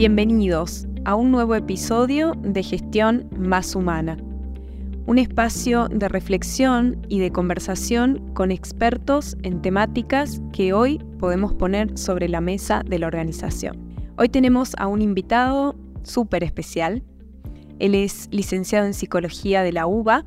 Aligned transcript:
Bienvenidos 0.00 0.86
a 1.04 1.14
un 1.14 1.30
nuevo 1.30 1.54
episodio 1.54 2.32
de 2.40 2.62
Gestión 2.62 3.28
Más 3.36 3.76
Humana, 3.76 4.16
un 5.04 5.18
espacio 5.18 5.88
de 5.88 6.08
reflexión 6.08 7.04
y 7.10 7.18
de 7.18 7.30
conversación 7.30 8.32
con 8.32 8.50
expertos 8.50 9.36
en 9.42 9.60
temáticas 9.60 10.40
que 10.54 10.72
hoy 10.72 11.04
podemos 11.18 11.52
poner 11.52 11.98
sobre 11.98 12.30
la 12.30 12.40
mesa 12.40 12.82
de 12.82 12.98
la 12.98 13.08
organización. 13.08 13.76
Hoy 14.16 14.30
tenemos 14.30 14.74
a 14.78 14.86
un 14.86 15.02
invitado 15.02 15.76
súper 16.02 16.44
especial. 16.44 17.02
Él 17.78 17.94
es 17.94 18.30
licenciado 18.30 18.86
en 18.86 18.94
Psicología 18.94 19.62
de 19.62 19.72
la 19.72 19.86
UBA, 19.86 20.24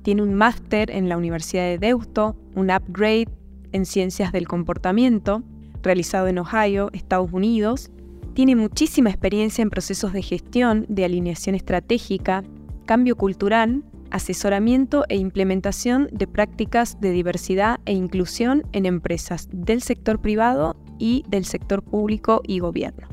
tiene 0.00 0.22
un 0.22 0.32
máster 0.32 0.90
en 0.90 1.10
la 1.10 1.18
Universidad 1.18 1.64
de 1.64 1.76
Deusto, 1.76 2.36
un 2.54 2.70
upgrade 2.70 3.28
en 3.72 3.84
Ciencias 3.84 4.32
del 4.32 4.48
Comportamiento, 4.48 5.42
realizado 5.82 6.28
en 6.28 6.38
Ohio, 6.38 6.88
Estados 6.94 7.30
Unidos. 7.34 7.90
Tiene 8.34 8.56
muchísima 8.56 9.10
experiencia 9.10 9.62
en 9.62 9.70
procesos 9.70 10.12
de 10.12 10.22
gestión, 10.22 10.86
de 10.88 11.04
alineación 11.04 11.54
estratégica, 11.54 12.44
cambio 12.86 13.16
cultural, 13.16 13.82
asesoramiento 14.10 15.04
e 15.08 15.16
implementación 15.16 16.08
de 16.12 16.26
prácticas 16.26 17.00
de 17.00 17.10
diversidad 17.10 17.80
e 17.84 17.92
inclusión 17.92 18.62
en 18.72 18.86
empresas 18.86 19.48
del 19.52 19.82
sector 19.82 20.20
privado 20.20 20.76
y 20.98 21.24
del 21.28 21.44
sector 21.44 21.82
público 21.82 22.40
y 22.46 22.60
gobierno. 22.60 23.08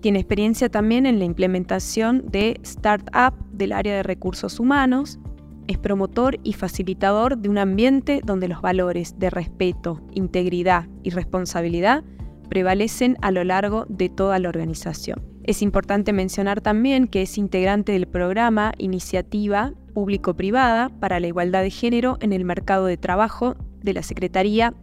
Tiene 0.00 0.20
experiencia 0.20 0.68
también 0.68 1.06
en 1.06 1.18
la 1.18 1.24
implementación 1.24 2.24
de 2.30 2.60
Startup 2.62 3.34
del 3.52 3.72
área 3.72 3.96
de 3.96 4.02
recursos 4.02 4.60
humanos, 4.60 5.18
es 5.66 5.76
promotor 5.76 6.38
y 6.44 6.54
facilitador 6.54 7.36
de 7.36 7.48
un 7.48 7.58
ambiente 7.58 8.22
donde 8.24 8.48
los 8.48 8.62
valores 8.62 9.18
de 9.18 9.28
respeto, 9.28 10.00
integridad 10.14 10.88
y 11.02 11.10
responsabilidad 11.10 12.04
prevalecen 12.48 13.16
a 13.22 13.30
lo 13.30 13.44
largo 13.44 13.86
de 13.88 14.08
toda 14.08 14.38
la 14.38 14.48
organización. 14.48 15.22
Es 15.44 15.62
importante 15.62 16.12
mencionar 16.12 16.60
también 16.60 17.06
que 17.06 17.22
es 17.22 17.38
integrante 17.38 17.92
del 17.92 18.06
programa 18.06 18.72
Iniciativa 18.78 19.72
Público-Privada 19.94 20.90
para 21.00 21.20
la 21.20 21.26
Igualdad 21.26 21.62
de 21.62 21.70
Género 21.70 22.18
en 22.20 22.32
el 22.32 22.44
Mercado 22.44 22.86
de 22.86 22.96
Trabajo 22.96 23.56
de 23.82 23.94
la 23.94 24.02
Secretaría 24.02 24.74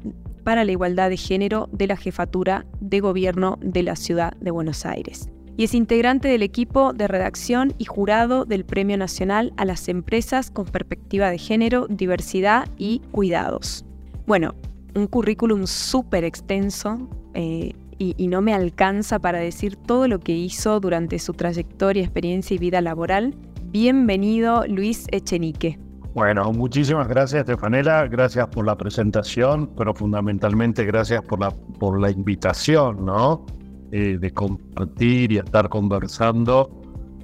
para 0.43 0.65
la 0.65 0.71
Igualdad 0.71 1.09
de 1.09 1.17
Género 1.17 1.69
de 1.71 1.87
la 1.87 1.97
Jefatura 1.97 2.65
de 2.79 2.99
Gobierno 2.99 3.57
de 3.61 3.83
la 3.83 3.95
Ciudad 3.95 4.35
de 4.37 4.51
Buenos 4.51 4.85
Aires 4.85 5.29
y 5.57 5.63
es 5.63 5.73
integrante 5.73 6.27
del 6.27 6.43
equipo 6.43 6.93
de 6.93 7.07
redacción 7.07 7.73
y 7.77 7.85
jurado 7.85 8.45
del 8.45 8.65
Premio 8.65 8.97
Nacional 8.97 9.53
a 9.57 9.65
las 9.65 9.87
Empresas 9.87 10.51
con 10.51 10.65
Perspectiva 10.65 11.29
de 11.29 11.37
Género, 11.37 11.87
Diversidad 11.87 12.67
y 12.77 13.01
Cuidados. 13.11 13.85
Bueno, 14.25 14.55
un 14.95 15.07
currículum 15.07 15.65
súper 15.65 16.23
extenso 16.23 17.09
eh, 17.35 17.73
y, 17.97 18.27
no 18.27 18.41
me 18.41 18.53
alcanza 18.53 19.19
para 19.19 19.39
decir 19.39 19.77
todo 19.77 20.07
lo 20.07 20.19
que 20.19 20.33
hizo 20.33 20.79
durante 20.79 21.19
su 21.19 21.33
trayectoria, 21.33 22.03
experiencia 22.03 22.55
y 22.55 22.57
vida 22.57 22.81
laboral. 22.81 23.35
Bienvenido, 23.65 24.65
Luis 24.67 25.07
Echenique. 25.11 25.79
Bueno, 26.13 26.51
muchísimas 26.51 27.07
gracias, 27.07 27.41
Estefanela. 27.41 28.07
Gracias 28.07 28.47
por 28.47 28.65
la 28.65 28.77
presentación, 28.77 29.69
pero 29.77 29.93
fundamentalmente 29.93 30.85
gracias 30.85 31.21
por 31.23 31.39
la, 31.39 31.51
por 31.51 31.99
la 31.99 32.09
invitación, 32.09 33.05
¿no? 33.05 33.45
Eh, 33.91 34.17
de 34.17 34.31
compartir 34.31 35.31
y 35.33 35.37
estar 35.37 35.69
conversando 35.69 36.69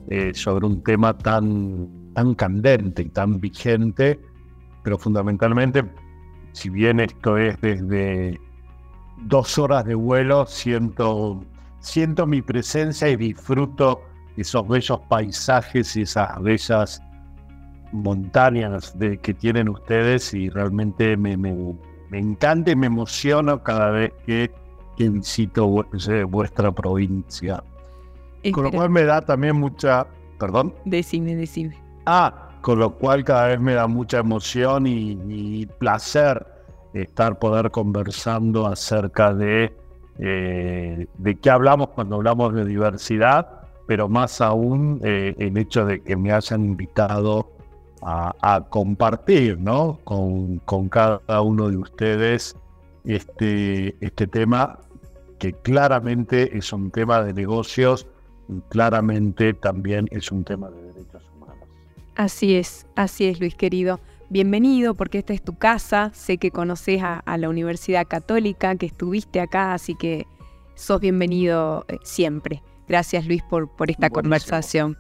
eh, 0.10 0.32
sobre 0.34 0.66
un 0.66 0.84
tema 0.84 1.18
tan, 1.18 1.90
tan 2.14 2.34
candente 2.36 3.02
y 3.02 3.10
tan 3.10 3.40
vigente, 3.40 4.20
pero 4.84 4.98
fundamentalmente, 4.98 5.84
si 6.54 6.70
bien 6.70 7.00
esto 7.00 7.38
es 7.38 7.60
desde 7.62 8.40
dos 9.22 9.58
horas 9.58 9.86
de 9.86 9.96
vuelo, 9.96 10.46
siento, 10.46 11.44
siento 11.80 12.26
mi 12.26 12.42
presencia 12.42 13.10
y 13.10 13.16
disfruto 13.16 14.02
esos 14.38 14.68
bellos 14.68 15.00
paisajes 15.10 15.96
y 15.96 16.04
esas 16.04 16.42
bellas 16.42 17.02
montañas 17.92 18.98
de, 18.98 19.18
que 19.18 19.34
tienen 19.34 19.70
ustedes 19.70 20.34
y 20.34 20.50
realmente 20.50 21.18
me, 21.18 21.36
me, 21.36 21.54
me 22.10 22.20
encanta 22.20 22.72
y 22.72 22.76
me 22.76 22.88
emociono 22.88 23.62
cada 23.64 23.92
vez 23.92 24.14
que 24.26 24.52
que 24.98 25.10
visito 25.10 25.68
vuestra 26.28 26.72
provincia. 26.72 27.64
Con 28.54 28.64
lo 28.64 28.72
cual 28.72 28.90
me 28.90 29.04
da 29.04 29.22
también 29.22 29.56
mucha, 29.56 30.08
perdón. 30.40 30.74
Decime, 30.86 31.36
decime. 31.36 31.78
Ah, 32.06 32.50
con 32.62 32.80
lo 32.80 32.96
cual 32.96 33.24
cada 33.24 33.48
vez 33.48 33.60
me 33.60 33.74
da 33.74 33.88
mucha 33.88 34.20
emoción 34.20 34.88
y, 34.88 35.66
placer 35.80 36.46
estar 36.94 37.40
poder 37.40 37.72
conversando 37.72 38.68
acerca 38.68 39.34
de, 39.34 39.74
eh, 40.20 41.08
de 41.18 41.36
qué 41.36 41.50
hablamos 41.50 41.90
cuando 41.90 42.18
hablamos 42.18 42.54
de 42.54 42.66
diversidad, 42.66 43.48
pero 43.88 44.08
más 44.10 44.42
aún 44.42 45.00
eh, 45.04 45.36
el 45.38 45.58
hecho 45.58 45.86
de 45.86 46.02
que 46.02 46.16
me 46.16 46.32
hayan 46.32 46.64
invitado 46.64 47.52
a, 48.04 48.66
compartir 48.70 49.60
¿no? 49.60 50.00
con, 50.04 50.58
con 50.60 50.90
cada 50.90 51.42
uno 51.42 51.70
de 51.70 51.78
ustedes 51.78 52.56
este, 53.06 53.96
este 54.04 54.26
tema 54.28 54.80
que 55.40 55.54
claramente 55.54 56.58
es 56.58 56.72
un 56.72 56.92
tema 56.92 57.24
de 57.24 57.34
negocios 57.34 58.08
y 58.48 58.60
claramente 58.70 59.54
también 59.54 60.08
es 60.12 60.32
un 60.32 60.44
tema 60.44 60.70
de 60.70 60.82
derechos 60.84 61.24
humanos. 61.36 61.68
Así 62.16 62.56
es, 62.56 62.86
así 62.96 63.26
es 63.26 63.40
Luis 63.40 63.56
querido. 63.56 64.00
Bienvenido 64.32 64.96
porque 64.96 65.20
esta 65.20 65.34
es 65.34 65.44
tu 65.44 65.58
casa, 65.58 66.10
sé 66.14 66.38
que 66.38 66.50
conoces 66.50 67.04
a, 67.04 67.38
la 67.38 67.50
Universidad 67.50 68.08
Católica, 68.08 68.76
que 68.76 68.88
estuviste 68.88 69.40
acá, 69.40 69.74
así 69.74 69.94
que 69.94 70.26
sos 70.74 71.00
bienvenido 71.00 71.86
eh, 71.88 71.98
siempre. 72.02 72.64
Gracias 72.88 73.28
Luis 73.28 73.44
por, 73.44 73.70
por 73.76 73.92
esta 73.92 74.10
conversación. 74.10 74.98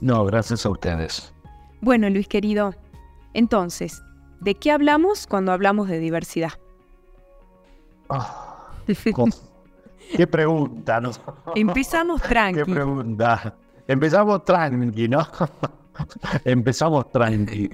No, 0.00 0.24
gracias 0.24 0.64
a 0.64 0.70
ustedes. 0.70 1.34
Bueno 1.80 2.08
Luis 2.08 2.28
querido, 2.28 2.74
entonces, 3.34 4.02
¿De 4.42 4.56
qué 4.56 4.72
hablamos 4.72 5.28
cuando 5.28 5.52
hablamos 5.52 5.88
de 5.88 6.00
diversidad? 6.00 6.50
Ah, 8.08 8.72
qué 10.16 10.26
pregunta, 10.26 11.00
¿no? 11.00 11.12
Empezamos 11.54 12.20
tranqui. 12.22 12.64
Qué 12.64 12.72
pregunta. 12.72 13.54
Empezamos 13.86 14.44
tranqui, 14.44 15.06
¿no? 15.06 15.24
Empezamos 16.44 17.10
tranqui. 17.10 17.70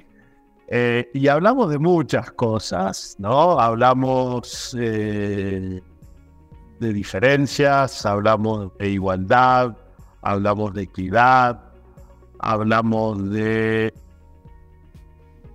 Eh, 0.70 1.10
y 1.14 1.28
hablamos 1.28 1.70
de 1.70 1.78
muchas 1.78 2.30
cosas, 2.32 3.16
¿no? 3.18 3.58
Hablamos 3.58 4.76
eh, 4.78 5.80
de 6.78 6.92
diferencias, 6.92 8.04
hablamos 8.04 8.76
de 8.76 8.90
igualdad, 8.90 9.76
hablamos 10.20 10.74
de 10.74 10.82
equidad, 10.82 11.58
hablamos 12.38 13.30
de 13.30 13.94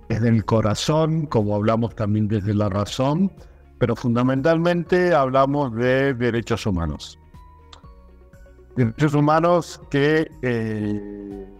desde 0.08 0.28
el 0.28 0.44
corazón, 0.44 1.26
como 1.26 1.54
hablamos 1.54 1.94
también 1.94 2.28
desde 2.28 2.52
la 2.52 2.68
razón, 2.68 3.32
pero 3.78 3.96
fundamentalmente 3.96 5.14
hablamos 5.14 5.74
de 5.74 6.12
derechos 6.14 6.66
humanos. 6.66 7.18
Derechos 8.76 9.14
humanos 9.14 9.80
que 9.90 10.28
eh, 10.42 11.53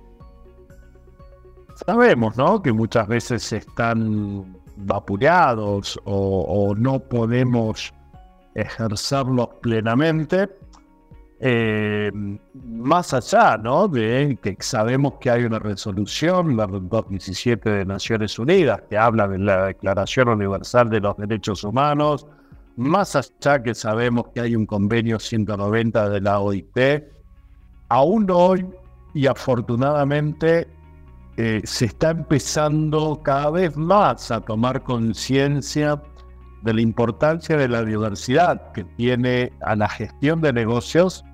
sabemos, 1.74 2.36
¿no? 2.36 2.62
Que 2.62 2.72
muchas 2.72 3.06
veces 3.08 3.52
están 3.52 4.56
vapuleados 4.76 6.00
o 6.04 6.74
no 6.76 6.98
podemos 6.98 7.92
ejercerlos 8.54 9.48
plenamente 9.60 10.48
eh, 11.46 12.10
más 12.64 13.12
allá 13.12 13.58
¿no? 13.58 13.86
de 13.86 14.38
que 14.40 14.56
sabemos 14.60 15.14
que 15.20 15.30
hay 15.30 15.44
una 15.44 15.58
resolución, 15.58 16.56
la 16.56 16.66
217 16.66 17.68
de 17.68 17.84
Naciones 17.84 18.38
Unidas, 18.38 18.82
que 18.88 18.96
habla 18.96 19.28
de 19.28 19.38
la 19.38 19.66
Declaración 19.66 20.28
Universal 20.28 20.88
de 20.88 21.00
los 21.00 21.16
Derechos 21.16 21.62
Humanos, 21.64 22.26
más 22.76 23.14
allá 23.14 23.62
que 23.62 23.74
sabemos 23.74 24.28
que 24.34 24.40
hay 24.40 24.56
un 24.56 24.64
convenio 24.64 25.18
190 25.18 26.08
de 26.08 26.20
la 26.20 26.40
OIT, 26.40 26.78
aún 27.88 28.26
hoy 28.30 28.66
y 29.12 29.26
afortunadamente 29.26 30.66
eh, 31.36 31.62
se 31.64 31.86
está 31.86 32.10
empezando 32.10 33.20
cada 33.24 33.50
vez 33.50 33.76
más 33.76 34.30
a 34.30 34.40
tomar 34.40 34.82
conciencia 34.84 36.00
de 36.62 36.74
la 36.74 36.80
importancia 36.80 37.56
de 37.56 37.68
la 37.68 37.84
diversidad 37.84 38.72
que 38.72 38.84
tiene 38.84 39.52
a 39.62 39.74
la 39.74 39.88
gestión 39.88 40.40
de 40.40 40.52
negocios, 40.52 41.24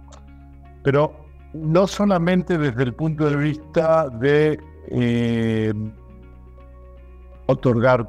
pero 0.82 1.14
no 1.52 1.86
solamente 1.86 2.56
desde 2.56 2.82
el 2.82 2.94
punto 2.94 3.28
de 3.28 3.36
vista 3.36 4.08
de 4.08 4.58
eh, 4.88 5.72
otorgar 7.46 8.08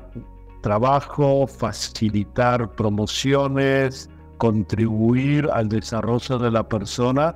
trabajo, 0.62 1.46
facilitar 1.46 2.72
promociones, 2.76 4.10
contribuir 4.38 5.50
al 5.52 5.68
desarrollo 5.70 6.40
de 6.40 6.52
la 6.52 6.68
persona, 6.68 7.36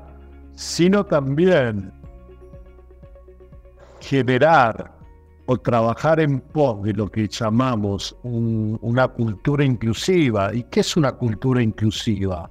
sino 0.53 1.05
también 1.05 1.91
generar 4.05 4.93
o 5.47 5.57
trabajar 5.57 6.19
en 6.19 6.39
pos 6.39 6.83
de 6.83 6.93
lo 6.93 7.09
que 7.09 7.27
llamamos 7.27 8.15
una 8.23 9.07
cultura 9.07 9.63
inclusiva. 9.63 10.53
¿Y 10.53 10.63
qué 10.63 10.79
es 10.79 10.97
una 10.97 11.11
cultura 11.11 11.61
inclusiva? 11.61 12.49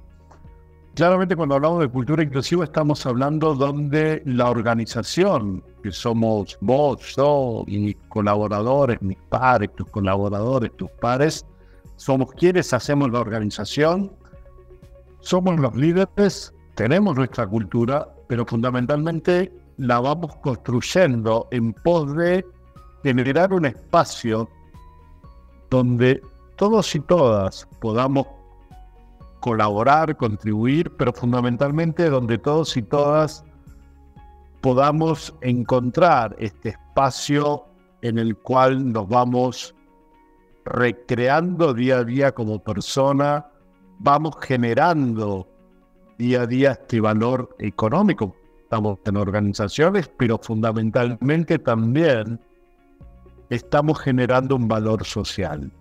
claramente 0.95 1.35
cuando 1.35 1.55
hablamos 1.55 1.81
de 1.81 1.89
cultura 1.89 2.23
inclusiva 2.23 2.63
estamos 2.63 3.05
hablando 3.05 3.53
donde 3.53 4.23
la 4.25 4.49
organización, 4.49 5.61
que 5.83 5.91
somos 5.91 6.57
vos, 6.61 7.15
yo 7.17 7.65
y 7.67 7.77
mis 7.79 7.95
colaboradores, 8.07 9.01
mis 9.01 9.17
pares, 9.29 9.75
tus 9.75 9.87
colaboradores, 9.89 10.71
tus 10.77 10.89
pares, 11.01 11.45
somos 11.97 12.31
quienes 12.31 12.73
hacemos 12.73 13.11
la 13.11 13.19
organización, 13.19 14.11
somos 15.19 15.59
los 15.59 15.75
líderes, 15.75 16.53
tenemos 16.75 17.17
nuestra 17.17 17.45
cultura, 17.45 18.07
pero 18.27 18.45
fundamentalmente 18.45 19.51
la 19.77 19.99
vamos 19.99 20.35
construyendo 20.37 21.47
en 21.51 21.73
pos 21.73 22.15
de 22.15 22.45
generar 23.03 23.53
un 23.53 23.65
espacio 23.65 24.49
donde 25.69 26.21
todos 26.55 26.95
y 26.95 26.99
todas 27.01 27.67
podamos 27.79 28.27
colaborar, 29.41 30.15
contribuir, 30.17 30.91
pero 30.97 31.13
fundamentalmente 31.13 32.09
donde 32.09 32.37
todos 32.37 32.75
y 32.77 32.81
todas 32.81 33.43
podamos 34.61 35.35
encontrar 35.41 36.35
este 36.39 36.69
espacio 36.69 37.65
en 38.01 38.17
el 38.17 38.35
cual 38.37 38.91
nos 38.91 39.07
vamos 39.07 39.75
recreando 40.63 41.73
día 41.73 41.99
a 41.99 42.03
día 42.03 42.31
como 42.31 42.57
persona, 42.57 43.45
vamos 43.99 44.35
generando 44.41 45.47
día 46.17 46.41
a 46.41 46.47
día 46.47 46.71
este 46.71 46.99
valor 46.99 47.55
económico. 47.59 48.35
Estamos 48.75 48.99
en 49.05 49.15
organizaciones, 49.15 50.11
pero 50.17 50.37
fundamentalmente 50.37 51.57
también 51.59 52.41
estamos 53.49 54.01
generando 54.01 54.57
un 54.57 54.67
valor 54.67 55.05
social. 55.05 55.71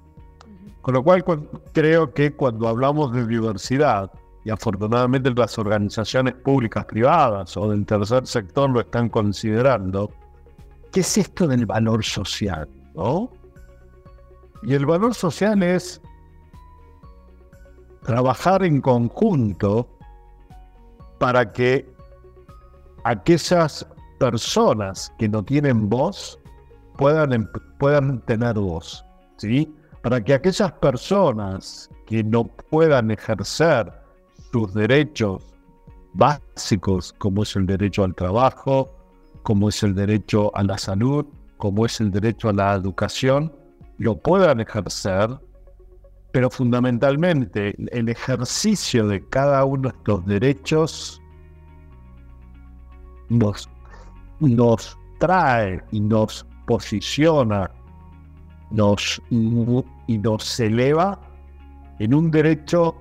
Con 0.81 0.94
lo 0.94 1.02
cual 1.02 1.25
creo 1.73 2.14
que 2.14 2.32
cuando 2.37 2.69
hablamos 2.69 3.12
de 3.12 3.26
diversidad, 3.26 4.12
y 4.44 4.50
afortunadamente 4.50 5.29
las 5.35 5.58
organizaciones 5.58 6.35
públicas, 6.35 6.85
privadas 6.85 7.56
o 7.56 7.69
del 7.69 7.85
tercer 7.85 8.29
sector 8.29 8.70
lo 8.70 8.79
están 8.79 9.08
considerando, 9.08 10.12
¿qué 10.93 11.00
es 11.00 11.19
esto 11.19 11.49
del 11.49 11.67
valor 11.67 12.05
social? 12.05 12.69
¿no? 12.94 13.29
Y 14.62 14.75
el 14.75 14.87
valor 14.87 15.14
social 15.14 15.61
es 15.64 16.00
trabajar 18.05 18.62
en 18.62 18.81
conjunto 18.81 19.88
para 21.19 21.50
que 21.50 21.93
aquellas 23.04 23.86
personas 24.18 25.12
que 25.18 25.28
no 25.28 25.42
tienen 25.42 25.88
voz 25.88 26.38
puedan, 26.96 27.32
em, 27.32 27.46
puedan 27.78 28.20
tener 28.26 28.54
voz. 28.54 29.04
¿sí? 29.36 29.72
para 30.04 30.22
que 30.22 30.34
aquellas 30.34 30.70
personas 30.72 31.88
que 32.04 32.22
no 32.22 32.44
puedan 32.44 33.10
ejercer 33.10 33.90
sus 34.52 34.74
derechos 34.74 35.42
básicos, 36.12 37.14
como 37.14 37.42
es 37.42 37.56
el 37.56 37.64
derecho 37.64 38.04
al 38.04 38.14
trabajo, 38.14 38.94
como 39.42 39.70
es 39.70 39.82
el 39.82 39.94
derecho 39.94 40.54
a 40.54 40.62
la 40.62 40.76
salud, 40.76 41.24
como 41.56 41.86
es 41.86 42.02
el 42.02 42.10
derecho 42.10 42.50
a 42.50 42.52
la 42.52 42.74
educación, 42.74 43.50
lo 43.96 44.18
puedan 44.18 44.60
ejercer, 44.60 45.30
pero 46.32 46.50
fundamentalmente 46.50 47.74
el 47.96 48.10
ejercicio 48.10 49.08
de 49.08 49.26
cada 49.30 49.64
uno 49.64 49.88
de 49.88 49.96
estos 49.96 50.26
derechos 50.26 51.22
nos, 53.28 53.68
nos 54.40 54.98
trae 55.18 55.82
y 55.92 56.00
nos 56.00 56.46
posiciona 56.66 57.70
nos, 58.70 59.22
y 59.30 60.18
nos 60.18 60.60
eleva 60.60 61.20
en 61.98 62.14
un 62.14 62.30
derecho 62.30 62.94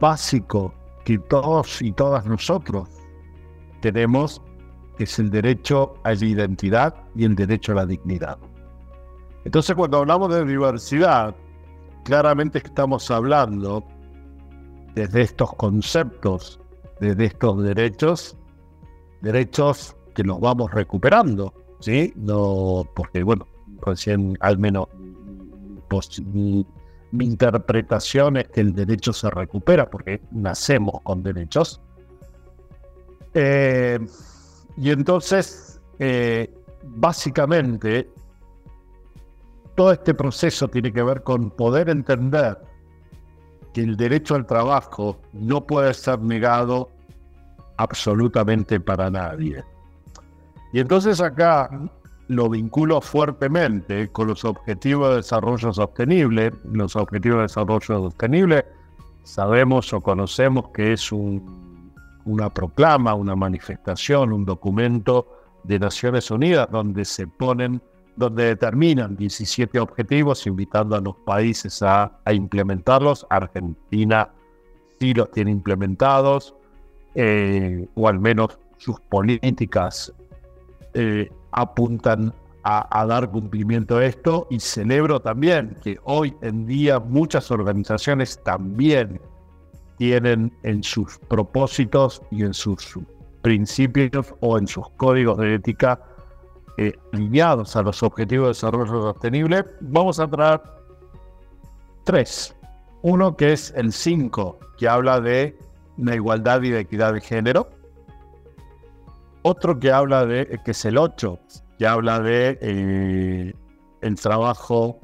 básico 0.00 0.74
que 1.04 1.18
todos 1.18 1.80
y 1.82 1.92
todas 1.92 2.26
nosotros 2.26 2.88
tenemos, 3.80 4.40
que 4.96 5.04
es 5.04 5.18
el 5.18 5.30
derecho 5.30 5.94
a 6.04 6.14
la 6.14 6.24
identidad 6.24 6.94
y 7.16 7.24
el 7.24 7.34
derecho 7.34 7.72
a 7.72 7.76
la 7.76 7.86
dignidad. 7.86 8.38
Entonces 9.44 9.74
cuando 9.74 9.98
hablamos 9.98 10.32
de 10.32 10.44
diversidad, 10.44 11.34
claramente 12.04 12.58
estamos 12.58 13.10
hablando 13.10 13.82
desde 14.94 15.22
estos 15.22 15.54
conceptos, 15.54 16.60
desde 17.00 17.26
estos 17.26 17.62
derechos, 17.62 18.36
derechos 19.22 19.96
que 20.14 20.22
los 20.22 20.40
vamos 20.40 20.70
recuperando, 20.72 21.54
¿sí? 21.80 22.12
No, 22.16 22.86
porque 22.94 23.22
bueno, 23.22 23.46
recién 23.80 24.36
al 24.40 24.58
menos 24.58 24.88
mi, 26.32 26.66
interpretación 27.20 28.38
es 28.38 28.48
que 28.48 28.60
el 28.62 28.74
derecho 28.74 29.12
se 29.12 29.30
recupera 29.30 29.90
porque 29.90 30.22
nacemos 30.30 31.00
con 31.02 31.22
derechos. 31.22 31.80
Eh, 33.34 33.98
y 34.76 34.90
entonces, 34.90 35.80
eh, 35.98 36.50
básicamente, 36.82 38.08
todo 39.74 39.92
este 39.92 40.14
proceso 40.14 40.68
tiene 40.68 40.92
que 40.92 41.02
ver 41.02 41.22
con 41.22 41.50
poder 41.50 41.90
entender 41.90 42.58
que 43.74 43.82
el 43.82 43.96
derecho 43.96 44.34
al 44.34 44.46
trabajo 44.46 45.20
no 45.32 45.66
puede 45.66 45.92
ser 45.94 46.20
negado 46.20 46.90
absolutamente 47.76 48.80
para 48.80 49.10
nadie. 49.10 49.64
Y 50.72 50.80
entonces 50.80 51.20
acá 51.20 51.70
lo 52.28 52.48
vinculo 52.48 53.00
fuertemente 53.00 54.08
con 54.08 54.28
los 54.28 54.44
objetivos 54.44 55.10
de 55.10 55.16
desarrollo 55.16 55.72
sostenible. 55.72 56.52
Los 56.64 56.96
objetivos 56.96 57.38
de 57.38 57.42
desarrollo 57.42 57.80
sostenible 57.80 58.64
sabemos 59.22 59.92
o 59.92 60.00
conocemos 60.00 60.68
que 60.70 60.94
es 60.94 61.12
una 61.12 62.50
proclama, 62.50 63.14
una 63.14 63.36
manifestación, 63.36 64.32
un 64.32 64.44
documento 64.44 65.26
de 65.64 65.78
Naciones 65.78 66.30
Unidas 66.30 66.68
donde 66.70 67.04
se 67.04 67.26
ponen, 67.26 67.80
donde 68.16 68.46
determinan 68.46 69.16
17 69.16 69.78
objetivos 69.78 70.46
invitando 70.46 70.96
a 70.96 71.00
los 71.00 71.16
países 71.16 71.82
a, 71.82 72.20
implementarlos. 72.32 73.26
Argentina 73.30 74.30
sí 74.98 75.14
los 75.14 75.30
tiene 75.30 75.50
implementados, 75.50 76.54
eh, 77.14 77.86
o 77.94 78.08
al 78.08 78.18
menos 78.18 78.58
sus 78.78 78.98
políticas 79.00 80.12
eh, 80.94 81.30
apuntan 81.52 82.32
a, 82.64 83.06
dar 83.06 83.28
cumplimiento 83.30 83.96
a 83.96 84.06
esto 84.06 84.46
y 84.50 84.60
celebro 84.60 85.20
también 85.20 85.76
que 85.82 85.98
hoy 86.04 86.34
en 86.42 86.66
día 86.66 87.00
muchas 87.00 87.50
organizaciones 87.50 88.40
también 88.44 89.20
tienen 89.98 90.52
en 90.62 90.82
sus 90.82 91.18
propósitos 91.28 92.22
y 92.30 92.44
en 92.44 92.54
sus 92.54 92.98
principios 93.42 94.32
o 94.40 94.58
en 94.58 94.66
sus 94.68 94.88
códigos 94.90 95.38
de 95.38 95.54
ética 95.54 96.00
eh, 96.78 96.92
alineados 97.12 97.74
a 97.76 97.82
los 97.82 98.02
objetivos 98.02 98.46
de 98.46 98.50
desarrollo 98.50 99.02
sostenible. 99.02 99.64
Vamos 99.80 100.20
a 100.20 100.28
traer 100.28 100.60
tres. 102.04 102.54
Uno 103.02 103.36
que 103.36 103.52
es 103.52 103.72
el 103.76 103.92
5, 103.92 104.58
que 104.78 104.88
habla 104.88 105.20
de 105.20 105.58
la 105.96 106.14
igualdad 106.14 106.62
y 106.62 106.70
de 106.70 106.80
equidad 106.80 107.14
de 107.14 107.20
género. 107.20 107.70
Otro 109.42 109.78
que 109.78 109.90
habla 109.90 110.24
de, 110.24 110.60
que 110.64 110.70
es 110.70 110.84
el 110.84 110.98
8, 110.98 111.38
que 111.78 111.86
habla 111.86 112.20
de 112.20 112.58
eh, 112.60 113.52
el 114.00 114.14
trabajo 114.20 115.00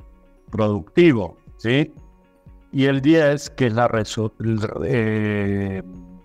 productivo, 0.51 1.37
¿sí? 1.57 1.93
Y 2.71 2.85
el 2.85 3.01
10, 3.01 3.51
que 3.51 3.67
es 3.67 3.73
la 3.73 3.91
eh, 4.85 5.83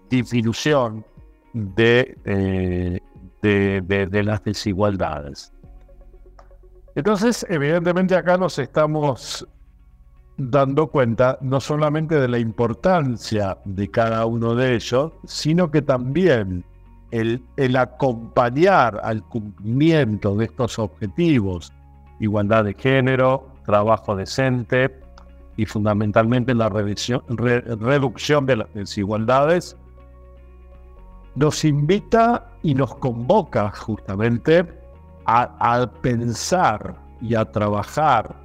disminución 0.10 1.06
de, 1.54 2.18
eh, 2.26 3.00
de, 3.42 3.82
de, 3.82 4.24
las 4.24 4.44
desigualdades. 4.44 5.54
Entonces, 6.96 7.46
evidentemente 7.50 8.16
acá 8.16 8.38
nos 8.38 8.60
estamos 8.60 9.48
dando 10.38 10.88
cuenta 10.88 11.38
no 11.42 11.60
solamente 11.60 12.20
de 12.20 12.28
la 12.28 12.40
importancia 12.40 13.58
de 13.66 13.90
cada 13.90 14.26
uno 14.26 14.56
de 14.56 14.76
ellos, 14.76 15.12
sino 15.26 15.70
que 15.70 15.82
también 15.82 16.66
el, 17.12 17.76
acompañar 17.78 19.00
al 19.04 19.24
cumplimiento 19.24 20.36
de 20.36 20.46
estos 20.46 20.80
objetivos, 20.80 21.72
igualdad 22.20 22.64
de 22.64 22.74
género, 22.74 23.48
trabajo 23.66 24.16
decente 24.16 25.00
y 25.56 25.66
fundamentalmente 25.66 26.56
la 26.56 26.70
reducción 26.70 28.46
de 28.48 28.56
las 28.56 28.74
desigualdades, 28.74 29.78
nos 31.36 31.64
invita 31.66 32.52
y 32.64 32.74
nos 32.74 32.96
convoca 32.96 33.72
justamente 33.72 34.68
a, 35.26 35.90
pensar 36.02 36.96
y 37.22 37.36
a 37.36 37.46
trabajar 37.46 38.36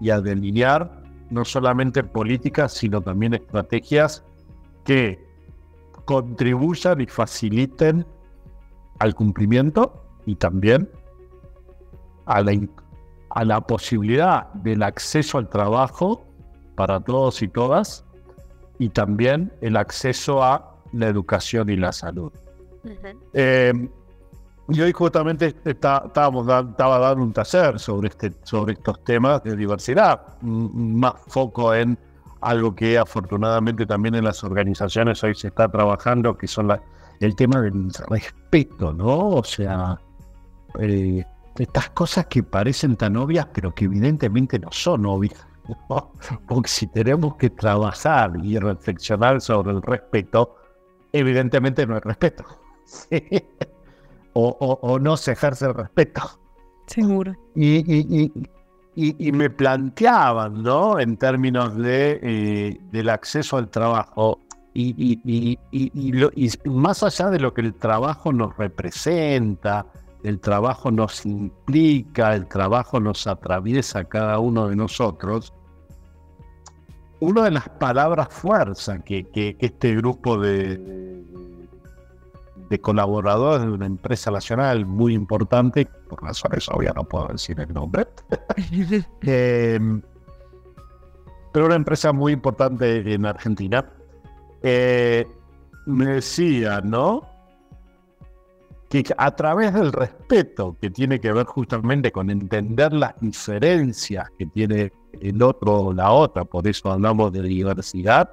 y 0.00 0.10
a 0.10 0.20
delinear 0.20 1.05
no 1.30 1.44
solamente 1.44 2.04
políticas, 2.04 2.72
sino 2.72 3.00
también 3.00 3.34
estrategias 3.34 4.24
que 4.84 5.24
contribuyan 6.04 7.00
y 7.00 7.06
faciliten 7.06 8.06
al 8.98 9.14
cumplimiento 9.14 10.04
y 10.24 10.36
también 10.36 10.88
a 12.26 12.40
la, 12.40 12.52
a 13.30 13.44
la 13.44 13.60
posibilidad 13.60 14.52
del 14.54 14.82
acceso 14.82 15.38
al 15.38 15.48
trabajo 15.48 16.24
para 16.76 17.00
todos 17.00 17.42
y 17.42 17.48
todas 17.48 18.04
y 18.78 18.90
también 18.90 19.52
el 19.60 19.76
acceso 19.76 20.42
a 20.42 20.76
la 20.92 21.08
educación 21.08 21.70
y 21.70 21.76
la 21.76 21.92
salud. 21.92 22.32
Eh, 23.32 23.72
y 24.68 24.80
hoy 24.80 24.92
justamente 24.92 25.54
estábamos 25.64 26.48
estaba 26.48 26.98
dando 26.98 27.22
un 27.22 27.32
taller 27.32 27.78
sobre, 27.78 28.08
este, 28.08 28.32
sobre 28.42 28.74
estos 28.74 29.02
temas 29.04 29.42
de 29.44 29.56
diversidad, 29.56 30.40
más 30.42 31.14
foco 31.28 31.74
en 31.74 31.98
algo 32.40 32.74
que 32.74 32.98
afortunadamente 32.98 33.86
también 33.86 34.16
en 34.16 34.24
las 34.24 34.42
organizaciones 34.44 35.22
hoy 35.22 35.34
se 35.34 35.48
está 35.48 35.68
trabajando, 35.68 36.36
que 36.36 36.46
son 36.46 36.70
el 37.20 37.36
tema 37.36 37.60
del 37.60 37.90
respeto, 38.08 38.92
¿no? 38.92 39.28
O 39.30 39.44
sea, 39.44 39.98
eh, 40.80 41.24
estas 41.58 41.90
cosas 41.90 42.26
que 42.26 42.42
parecen 42.42 42.96
tan 42.96 43.16
obvias, 43.16 43.46
pero 43.52 43.74
que 43.74 43.86
evidentemente 43.86 44.58
no 44.58 44.70
son 44.72 45.06
obvias. 45.06 45.46
Porque 46.46 46.68
si 46.68 46.86
tenemos 46.88 47.36
que 47.36 47.50
trabajar 47.50 48.32
y 48.42 48.58
reflexionar 48.58 49.40
sobre 49.40 49.72
el 49.72 49.82
respeto, 49.82 50.56
evidentemente 51.12 51.86
no 51.86 51.94
hay 51.94 52.00
respeto. 52.00 52.44
o, 54.36 54.98
no 54.98 55.16
se 55.16 55.32
ejerce 55.32 55.66
el 55.66 55.74
respeto. 55.74 56.22
Seguro. 56.86 57.34
Y, 57.54 58.30
y, 58.94 59.32
me 59.32 59.50
planteaban, 59.50 60.62
¿no? 60.62 60.98
En 60.98 61.16
términos 61.16 61.76
de, 61.76 62.18
eh, 62.22 62.80
del 62.92 63.08
acceso 63.08 63.56
al 63.56 63.68
trabajo. 63.68 64.40
Y, 64.74 65.58
más 66.64 67.02
allá 67.02 67.30
de 67.30 67.40
lo 67.40 67.54
que 67.54 67.62
el 67.62 67.74
trabajo 67.74 68.32
nos 68.32 68.56
representa, 68.56 69.86
el 70.22 70.38
trabajo 70.40 70.90
nos 70.90 71.24
implica, 71.24 72.34
el 72.34 72.46
trabajo 72.46 73.00
nos 73.00 73.26
atraviesa 73.26 74.00
a 74.00 74.04
cada 74.04 74.38
uno 74.38 74.68
de 74.68 74.76
nosotros, 74.76 75.52
una 77.20 77.44
de 77.44 77.52
las 77.52 77.68
palabras 77.70 78.28
fuerza 78.28 78.98
que, 78.98 79.24
que 79.30 79.56
este 79.60 79.94
grupo 79.96 80.38
de, 80.38 81.24
de 82.68 82.80
colaboradores 82.80 83.66
de 83.66 83.72
una 83.72 83.86
empresa 83.86 84.30
nacional 84.30 84.86
muy 84.86 85.14
importante, 85.14 85.86
por 86.08 86.22
razones 86.22 86.68
obvias 86.68 86.94
no 86.94 87.04
puedo 87.04 87.28
decir 87.28 87.58
el 87.60 87.72
nombre, 87.72 88.06
eh, 89.22 89.78
pero 91.52 91.66
una 91.66 91.76
empresa 91.76 92.12
muy 92.12 92.32
importante 92.32 93.12
en 93.12 93.24
Argentina, 93.24 93.84
eh, 94.62 95.26
me 95.86 96.06
decía, 96.06 96.80
¿no? 96.80 97.22
Que 98.88 99.04
a 99.16 99.34
través 99.34 99.72
del 99.72 99.92
respeto 99.92 100.76
que 100.80 100.90
tiene 100.90 101.20
que 101.20 101.32
ver 101.32 101.46
justamente 101.46 102.12
con 102.12 102.30
entender 102.30 102.92
las 102.92 103.14
diferencias 103.20 104.28
que 104.38 104.46
tiene 104.46 104.92
el 105.20 105.42
otro 105.42 105.80
o 105.80 105.92
la 105.92 106.12
otra, 106.12 106.44
por 106.44 106.66
eso 106.66 106.92
hablamos 106.92 107.32
de 107.32 107.42
diversidad, 107.42 108.30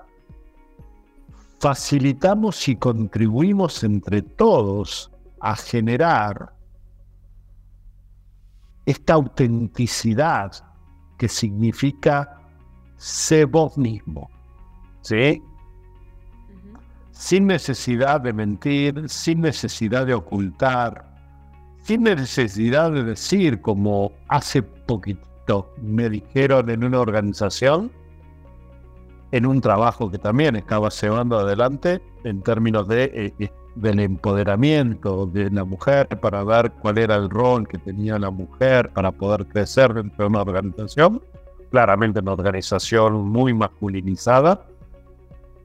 facilitamos 1.64 2.68
y 2.68 2.76
contribuimos 2.76 3.86
entre 3.86 4.22
todos 4.22 5.10
a 5.40 5.56
generar 5.56 6.54
esta 8.86 9.14
autenticidad 9.14 10.52
que 11.18 11.30
significa 11.30 12.38
ser 12.98 13.46
vos 13.46 13.78
mismo, 13.78 14.30
¿sí? 15.04 15.42
Sin 17.12 17.48
necesidad 17.48 18.20
de 18.20 18.34
mentir, 18.34 19.08
sin 19.08 19.40
necesidad 19.40 20.06
de 20.06 20.16
ocultar, 20.16 21.16
sin 21.84 22.04
necesidad 22.04 22.92
de 22.92 23.06
decir, 23.06 23.62
como 23.62 24.12
hace 24.28 24.64
poquito 24.64 25.74
me 25.82 26.10
dijeron 26.10 26.70
en 26.70 26.84
una 26.84 27.00
organización, 27.00 27.90
en 29.34 29.48
un 29.48 29.62
trabajo 29.62 30.12
que 30.12 30.20
también 30.20 30.56
estaba 30.56 30.90
llevando 30.90 31.40
adelante 31.40 32.00
en 32.24 32.44
términos 32.44 32.88
de, 32.88 33.06
eh, 33.06 33.34
eh, 33.40 33.50
del 33.74 34.00
empoderamiento 34.00 35.26
de 35.26 35.50
la 35.50 35.64
mujer 35.64 36.08
para 36.22 36.44
ver 36.44 36.72
cuál 36.74 37.00
era 37.00 37.16
el 37.16 37.32
rol 37.32 37.68
que 37.68 37.80
tenía 37.80 38.20
la 38.20 38.30
mujer 38.30 38.92
para 38.94 39.12
poder 39.12 39.48
crecer 39.48 39.92
dentro 39.96 40.26
de 40.26 40.30
una 40.30 40.42
organización, 40.42 41.20
claramente 41.72 42.20
una 42.20 42.34
organización 42.34 43.28
muy 43.28 43.56
masculinizada, 43.56 44.68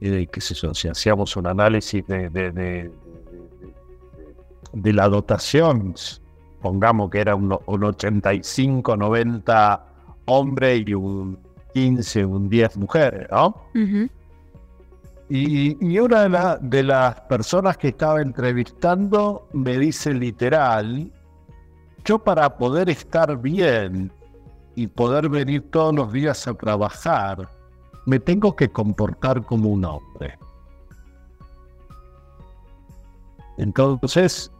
y 0.01 0.25
qué 0.25 0.41
si 0.41 0.87
hacíamos 0.87 1.37
un 1.37 1.45
análisis 1.45 2.07
de, 2.07 2.27
de, 2.31 2.51
de, 2.51 2.91
de 4.73 4.93
la 4.93 5.07
dotación, 5.09 5.93
pongamos 6.59 7.11
que 7.11 7.19
era 7.19 7.35
un, 7.35 7.55
un 7.67 7.83
85, 7.83 8.97
90 8.97 9.85
hombre 10.25 10.77
y 10.77 10.93
un 10.95 11.37
15, 11.73 12.25
un 12.25 12.49
10 12.49 12.77
mujeres, 12.77 13.27
¿no? 13.31 13.55
y, 15.29 15.99
una 15.99 16.57
de, 16.57 16.83
las 16.83 17.21
personas 17.21 17.77
que 17.77 17.89
estaba 17.89 18.21
entrevistando 18.21 19.47
me 19.53 19.77
dice 19.77 20.13
literal, 20.13 21.11
yo 22.03 22.19
para 22.19 22.57
poder 22.57 22.89
estar 22.89 23.37
bien 23.37 24.11
y 24.75 24.87
poder 24.87 25.29
venir 25.29 25.69
todos 25.69 25.93
los 25.93 26.11
días 26.11 26.47
a 26.47 26.53
trabajar, 26.53 27.49
me 28.05 28.19
tengo 28.19 28.55
que 28.55 28.69
comportar 28.69 29.43
como 29.43 29.69
un 29.69 29.85
hombre. 29.85 30.37
Entonces, 33.57 34.51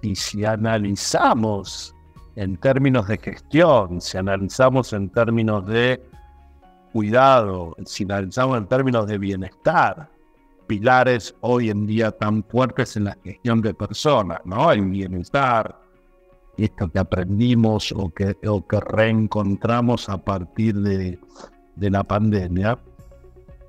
y 0.00 0.14
si 0.14 0.44
analizamos 0.44 1.94
en 2.36 2.56
términos 2.56 3.08
de 3.08 3.18
gestión, 3.18 4.00
si 4.00 4.18
analizamos 4.18 4.92
en 4.92 5.10
términos 5.10 5.66
de 5.66 6.02
cuidado, 6.92 7.76
si 7.84 8.04
analizamos 8.04 8.58
en 8.58 8.66
términos 8.66 9.06
de 9.06 9.18
bienestar, 9.18 10.08
pilares 10.66 11.34
hoy 11.40 11.70
en 11.70 11.86
día 11.86 12.12
tan 12.12 12.44
fuertes 12.44 12.96
en 12.96 13.04
la 13.04 13.18
gestión 13.24 13.60
de 13.60 13.74
personas, 13.74 14.40
¿no? 14.44 14.70
El 14.70 14.84
bienestar, 14.86 15.80
esto 16.56 16.88
que 16.90 16.98
aprendimos 16.98 17.92
o 17.92 18.10
que, 18.10 18.36
o 18.46 18.66
que 18.66 18.80
reencontramos 18.80 20.08
a 20.08 20.18
partir 20.18 20.76
de, 20.76 21.18
de 21.76 21.90
la 21.90 22.04
pandemia. 22.04 22.78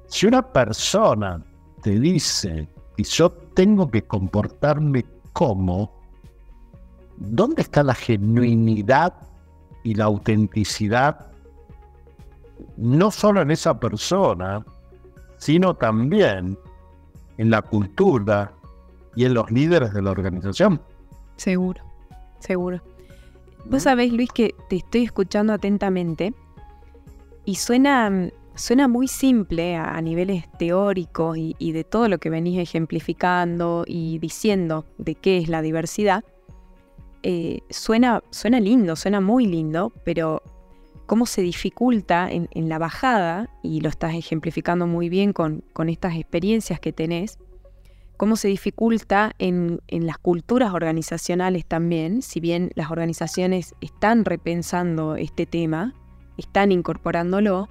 Si 0.07 0.27
una 0.27 0.41
persona 0.41 1.43
te 1.81 1.99
dice 1.99 2.67
que 2.95 3.03
yo 3.03 3.31
tengo 3.31 3.89
que 3.89 4.03
comportarme 4.03 5.05
como, 5.33 6.00
¿dónde 7.21 7.61
está 7.61 7.83
la 7.83 7.93
genuinidad 7.93 9.13
y 9.83 9.93
la 9.93 10.05
autenticidad? 10.05 11.27
No 12.77 13.11
solo 13.11 13.41
en 13.41 13.51
esa 13.51 13.79
persona, 13.79 14.65
sino 15.37 15.75
también 15.75 16.57
en 17.37 17.49
la 17.49 17.61
cultura 17.61 18.51
y 19.15 19.25
en 19.25 19.33
los 19.33 19.51
líderes 19.51 19.93
de 19.93 20.01
la 20.01 20.11
organización. 20.11 20.81
Seguro, 21.37 21.83
seguro. 22.39 22.81
Vos 23.65 23.83
sabés, 23.83 24.11
Luis, 24.11 24.31
que 24.31 24.55
te 24.69 24.77
estoy 24.77 25.03
escuchando 25.03 25.53
atentamente 25.53 26.33
y 27.45 27.55
suena, 27.55 28.29
suena 28.55 28.87
muy 28.87 29.07
simple 29.07 29.75
a, 29.75 29.99
niveles 30.01 30.45
teóricos 30.57 31.37
y, 31.37 31.55
y, 31.59 31.71
de 31.71 31.83
todo 31.83 32.07
lo 32.09 32.17
que 32.17 32.31
venís 32.31 32.59
ejemplificando 32.59 33.83
y 33.85 34.17
diciendo 34.19 34.85
de 34.97 35.15
qué 35.15 35.37
es 35.37 35.49
la 35.49 35.61
diversidad, 35.61 36.23
eh, 37.23 37.59
suena, 37.69 38.23
suena 38.31 38.59
lindo, 38.59 38.95
suena 38.95 39.21
muy 39.21 39.45
lindo, 39.45 39.93
pero 40.03 40.41
cómo 41.05 41.25
se 41.25 41.41
dificulta 41.41 42.29
en, 42.31 42.69
la 42.69 42.79
bajada, 42.79 43.49
y 43.61 43.81
lo 43.81 43.89
estás 43.89 44.13
ejemplificando 44.15 44.87
muy 44.87 45.09
bien 45.09 45.33
con, 45.33 45.61
estas 45.89 46.15
experiencias 46.15 46.79
que 46.79 46.93
tenés, 46.93 47.37
cómo 48.15 48.37
se 48.37 48.47
dificulta 48.47 49.33
en, 49.37 49.81
las 49.89 50.17
culturas 50.17 50.73
organizacionales 50.73 51.65
también, 51.65 52.21
si 52.21 52.39
bien 52.39 52.71
las 52.75 52.91
organizaciones 52.91 53.75
están 53.81 54.23
repensando 54.23 55.15
este 55.15 55.45
tema, 55.45 55.93
están 56.37 56.71
incorporándolo, 56.71 57.67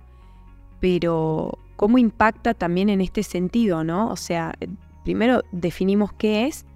pero 0.81 1.59
cómo 1.77 1.97
impacta 1.97 2.53
también 2.53 2.91
en 2.91 3.01
este 3.01 3.23
sentido, 3.23 3.85
¿no? 3.85 4.11
O 4.11 4.17
sea, 4.17 4.55
primero 5.03 5.43
definimos 5.51 6.13
qué 6.13 6.47
es 6.47 6.67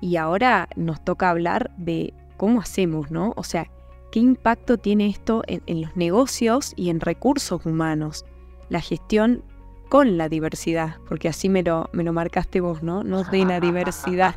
y 0.00 0.16
ahora 0.16 0.68
nos 0.74 1.04
toca 1.04 1.30
hablar 1.30 1.70
de 1.76 2.12
cómo 2.38 2.60
hacemos, 2.60 3.10
¿no? 3.10 3.34
O 3.36 3.44
sea, 3.44 3.70
¿qué 4.10 4.20
impacto 4.20 4.78
tiene 4.78 5.08
esto 5.08 5.42
en, 5.46 5.82
los 5.82 5.94
negocios 5.96 6.72
y 6.76 6.88
en 6.88 7.00
recursos 7.00 7.66
humanos? 7.66 8.24
La 8.70 8.80
gestión 8.80 9.42
con 9.90 10.16
la 10.18 10.28
diversidad, 10.28 10.96
porque 11.08 11.28
así 11.28 11.48
me 11.48 11.62
lo, 11.62 11.88
me 11.92 12.04
lo 12.04 12.12
marcaste 12.12 12.60
vos, 12.60 12.82
¿no? 12.82 13.02
No 13.02 13.24
de 13.24 13.44
la 13.44 13.58
diversidad. 13.58 14.34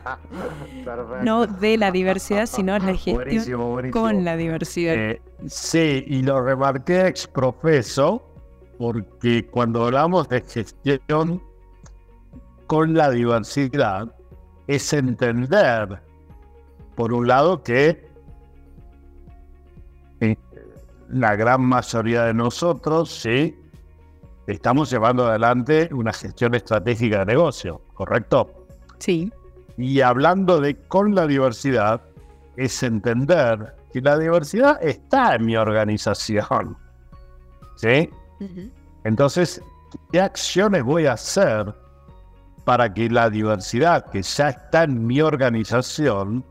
no 1.24 1.46
de 1.46 1.78
la 1.78 1.92
diversidad, 1.92 2.46
sino 2.46 2.78
la 2.78 2.96
gestión 2.96 3.92
con 3.92 4.26
la 4.26 4.36
diversidad. 4.36 4.96
Eh, 4.96 5.22
sí, 5.48 6.04
y 6.08 6.22
lo 6.22 6.42
remarqué 6.42 7.08
ex 7.08 7.28
profeso, 7.28 8.26
porque 8.78 9.46
cuando 9.48 9.86
hablamos 9.86 10.28
de 10.30 10.42
gestión 10.42 11.42
con 12.68 12.94
la 12.94 13.12
diversidad, 13.12 14.16
es 14.68 14.94
entender 14.94 16.02
por 16.96 17.14
un 17.14 17.28
lado 17.28 17.64
que 17.64 18.08
eh, 20.20 20.36
la 21.10 21.36
gran 21.36 21.64
mayoría 21.64 22.24
de 22.24 22.34
nosotros, 22.34 23.12
sí, 23.12 23.58
estamos 24.48 24.90
llevando 24.90 25.28
adelante 25.28 25.90
una 25.92 26.14
gestión 26.14 26.56
estratégica 26.56 27.20
de 27.20 27.26
negocio, 27.26 27.82
¿correcto? 27.94 28.68
Sí. 29.00 29.32
Y 29.78 30.02
hablando 30.02 30.60
de 30.60 30.76
con 30.88 31.16
la 31.16 31.28
diversidad, 31.28 32.02
es 32.58 32.84
entender 32.84 33.76
que 33.92 34.02
la 34.02 34.18
diversidad 34.18 34.82
está 34.84 35.36
en 35.36 35.46
mi 35.46 35.56
organización. 35.58 36.78
¿Sí? 37.76 38.10
Entonces, 39.04 39.62
¿qué 40.12 40.22
acciones 40.22 40.84
voy 40.84 41.08
a 41.08 41.14
hacer 41.14 41.74
para 42.64 42.94
que 42.94 43.10
la 43.10 43.30
diversidad 43.30 44.06
que 44.12 44.22
ya 44.22 44.50
está 44.50 44.84
en 44.84 45.06
mi 45.06 45.22
organización 45.22 46.44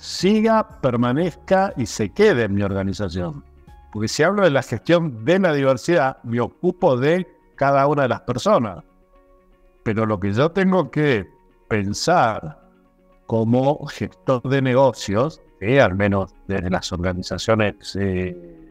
siga, 0.00 0.80
permanezca 0.80 1.72
y 1.76 1.86
se 1.86 2.10
quede 2.10 2.44
en 2.44 2.54
mi 2.54 2.62
organización? 2.62 3.44
Porque 3.92 4.08
si 4.08 4.22
hablo 4.22 4.42
de 4.42 4.50
la 4.50 4.62
gestión 4.62 5.24
de 5.24 5.38
la 5.38 5.52
diversidad, 5.52 6.18
me 6.22 6.40
ocupo 6.40 6.96
de 6.96 7.26
cada 7.56 7.86
una 7.86 8.02
de 8.02 8.08
las 8.08 8.20
personas. 8.22 8.84
Pero 9.82 10.06
lo 10.06 10.20
que 10.20 10.32
yo 10.32 10.50
tengo 10.50 10.90
que 10.90 11.26
pensar 11.68 12.58
como 13.26 13.86
gestor 13.86 14.42
de 14.42 14.62
negocios, 14.62 15.40
al 15.60 15.94
menos 15.94 16.34
desde 16.46 16.70
las 16.70 16.92
organizaciones 16.92 17.96
eh, 17.96 18.70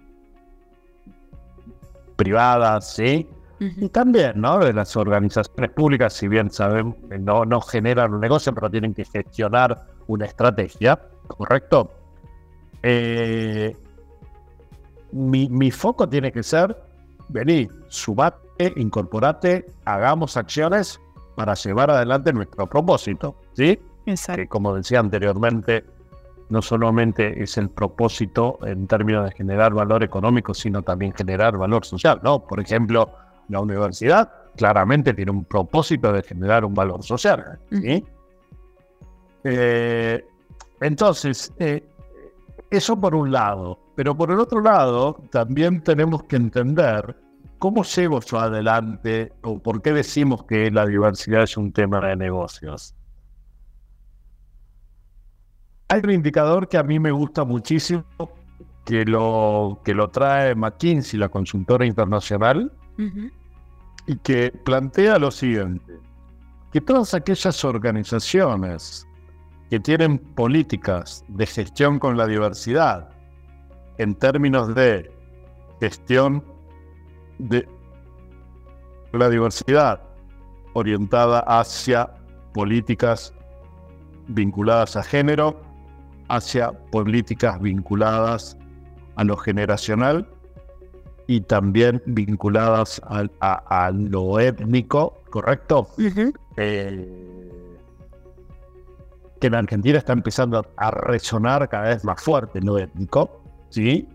privadas, 2.15 2.93
¿sí? 2.95 3.27
Y 3.59 3.89
también, 3.89 4.39
¿no? 4.39 4.59
De 4.59 4.71
las 4.71 4.95
organizaciones 4.95 5.71
públicas, 5.71 6.13
si 6.13 6.27
bien 6.27 6.51
saben, 6.51 6.95
no, 7.19 7.43
no 7.43 7.59
generan 7.61 8.13
un 8.13 8.21
negocio, 8.21 8.53
pero 8.53 8.69
tienen 8.69 8.93
que 8.93 9.03
gestionar 9.05 9.85
una 10.05 10.25
estrategia, 10.25 10.99
¿correcto? 11.27 11.91
Eh, 12.83 13.75
mi, 15.11 15.49
mi, 15.49 15.71
foco 15.71 16.07
tiene 16.07 16.31
que 16.31 16.43
ser, 16.43 16.75
vení, 17.29 17.67
subate, 17.87 18.73
incorporate, 18.75 19.65
hagamos 19.85 20.37
acciones 20.37 20.99
para 21.35 21.53
llevar 21.53 21.91
adelante 21.91 22.33
nuestro 22.33 22.67
propósito, 22.67 23.35
¿sí? 23.53 23.79
Exacto. 24.05 24.41
Que 24.41 24.47
como 24.47 24.75
decía 24.75 24.99
anteriormente, 24.99 25.85
no 26.49 26.61
solamente 26.61 27.43
es 27.43 27.57
el 27.57 27.69
propósito 27.69 28.59
en 28.63 28.87
términos 28.87 29.25
de 29.25 29.31
generar 29.31 29.73
valor 29.73 30.03
económico, 30.03 30.53
sino 30.53 30.81
también 30.81 31.13
generar 31.13 31.57
valor 31.57 31.85
social, 31.85 32.19
¿no? 32.23 32.39
Por 32.39 32.59
ejemplo, 32.59 33.11
la 33.49 33.59
universidad 33.59 34.31
claramente 34.55 35.13
tiene 35.13 35.31
un 35.31 35.45
propósito 35.45 36.11
de 36.11 36.23
generar 36.23 36.65
un 36.65 36.73
valor 36.73 37.03
social, 37.03 37.59
¿sí? 37.69 38.03
Eh, 39.43 40.25
entonces, 40.81 41.53
eh, 41.59 41.83
eso 42.69 42.99
por 42.99 43.15
un 43.15 43.31
lado, 43.31 43.79
pero 43.95 44.15
por 44.15 44.31
el 44.31 44.39
otro 44.39 44.61
lado, 44.61 45.23
también 45.31 45.81
tenemos 45.81 46.23
que 46.23 46.35
entender 46.35 47.15
cómo 47.59 47.83
llevo 47.83 48.19
yo 48.21 48.39
adelante 48.39 49.33
o 49.41 49.59
por 49.59 49.81
qué 49.81 49.93
decimos 49.93 50.43
que 50.43 50.69
la 50.69 50.85
diversidad 50.85 51.43
es 51.43 51.57
un 51.57 51.71
tema 51.71 51.99
de 52.01 52.15
negocios. 52.15 52.93
Hay 55.89 56.01
un 56.03 56.11
indicador 56.11 56.67
que 56.67 56.77
a 56.77 56.83
mí 56.83 56.99
me 56.99 57.11
gusta 57.11 57.45
muchísimo, 57.45 58.03
que 58.85 59.05
lo, 59.05 59.79
que 59.85 59.93
lo 59.93 60.09
trae 60.09 60.53
McKinsey, 60.53 61.19
la 61.19 61.29
consultora 61.29 61.85
internacional, 61.85 62.71
y 64.05 64.15
que 64.17 64.51
plantea 64.65 65.17
lo 65.17 65.31
siguiente, 65.31 65.93
que 66.71 66.81
todas 66.81 67.13
aquellas 67.13 67.63
organizaciones 67.63 69.07
que 69.69 69.79
tienen 69.79 70.17
políticas 70.17 71.25
de 71.27 71.45
gestión 71.45 71.99
con 71.99 72.17
la 72.17 72.25
diversidad 72.25 73.09
en 73.97 74.15
términos 74.15 74.73
de 74.75 75.11
gestión 75.79 76.43
de 77.39 77.67
la 79.11 79.29
diversidad 79.29 80.01
orientada 80.73 81.39
hacia 81.39 82.11
políticas 82.53 83.33
vinculadas 84.27 84.95
a 84.95 85.03
género, 85.03 85.59
hacia 86.29 86.71
políticas 86.71 87.59
vinculadas 87.61 88.57
a 89.15 89.23
lo 89.23 89.37
generacional 89.37 90.27
y 91.27 91.41
también 91.41 92.01
vinculadas 92.05 93.01
a, 93.05 93.91
lo 93.91 94.39
étnico, 94.39 95.21
¿correcto? 95.29 95.89
Eh, 96.55 97.36
que 99.39 99.47
en 99.47 99.55
Argentina 99.55 99.97
está 99.97 100.13
empezando 100.13 100.65
a 100.75 100.91
resonar 100.91 101.67
cada 101.69 101.89
vez 101.89 102.03
más 102.03 102.21
fuerte 102.21 102.61
lo 102.61 102.77
étnico, 102.77 103.41
¿sí? 103.69 104.07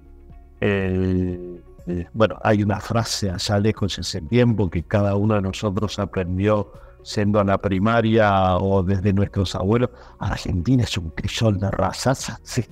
Eh, 0.61 1.61
eh, 1.87 2.07
bueno, 2.13 2.39
hay 2.43 2.63
una 2.63 2.81
frase 2.81 3.31
allá 3.31 3.59
lejos 3.59 3.99
ese 3.99 4.21
tiempo 4.21 4.71
que 4.71 4.83
cada 4.85 5.17
uno 5.17 5.35
de 5.35 5.43
nosotros 5.43 5.99
aprendió 5.99 6.73
siendo 7.03 7.41
a 7.41 7.45
la 7.45 7.59
primaria 7.59 8.57
o 8.57 8.83
desde 8.83 9.13
nuestros 9.13 9.55
abuelos. 9.55 9.91
Argentina 10.21 10.85
es 10.85 10.97
un 10.97 11.11
crisol 11.11 11.59
de 11.59 11.71
razas, 11.71 12.39
¿sí? 12.43 12.65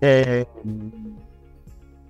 Eh, 0.00 0.46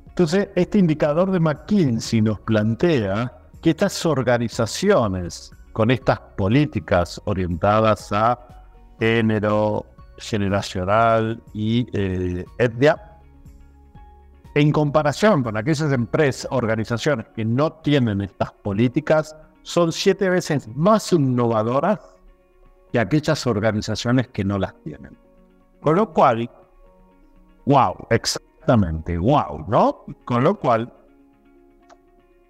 entonces, 0.09 0.49
este 0.55 0.79
indicador 0.79 1.31
de 1.31 1.41
McKinsey 1.41 2.21
nos 2.21 2.39
plantea 2.41 3.33
que 3.63 3.71
estas 3.71 4.05
organizaciones 4.05 5.53
con 5.73 5.91
estas 5.91 6.21
políticas 6.37 7.21
orientadas 7.25 8.13
a 8.13 8.39
género, 8.99 9.87
generacional 10.19 11.43
y 11.53 11.87
eh, 11.93 12.45
etnia, 12.59 13.19
en 14.55 14.71
comparación 14.71 15.43
con 15.43 15.57
aquellas 15.57 15.93
empresas, 15.93 16.47
organizaciones 16.51 17.27
que 17.35 17.45
no 17.45 17.73
tienen 17.73 18.21
estas 18.21 18.53
políticas, 18.53 19.35
son 19.63 19.93
siete 19.93 20.29
veces 20.29 20.69
más 20.75 21.13
innovadoras 21.13 22.01
que 22.93 22.99
aquellas 22.99 23.47
organizaciones 23.47 24.29
que 24.29 24.45
no 24.45 24.59
las 24.59 24.75
tienen. 24.83 25.17
Con 25.81 25.97
lo 25.97 26.13
cual, 26.13 26.51
wow, 27.65 27.95
exactamente, 28.11 29.17
wow, 29.17 29.65
¿no? 29.69 30.05
Con 30.25 30.45
lo 30.45 30.59
cual, 30.59 30.93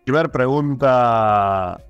primera 0.04 0.28
pregunta, 0.28 1.80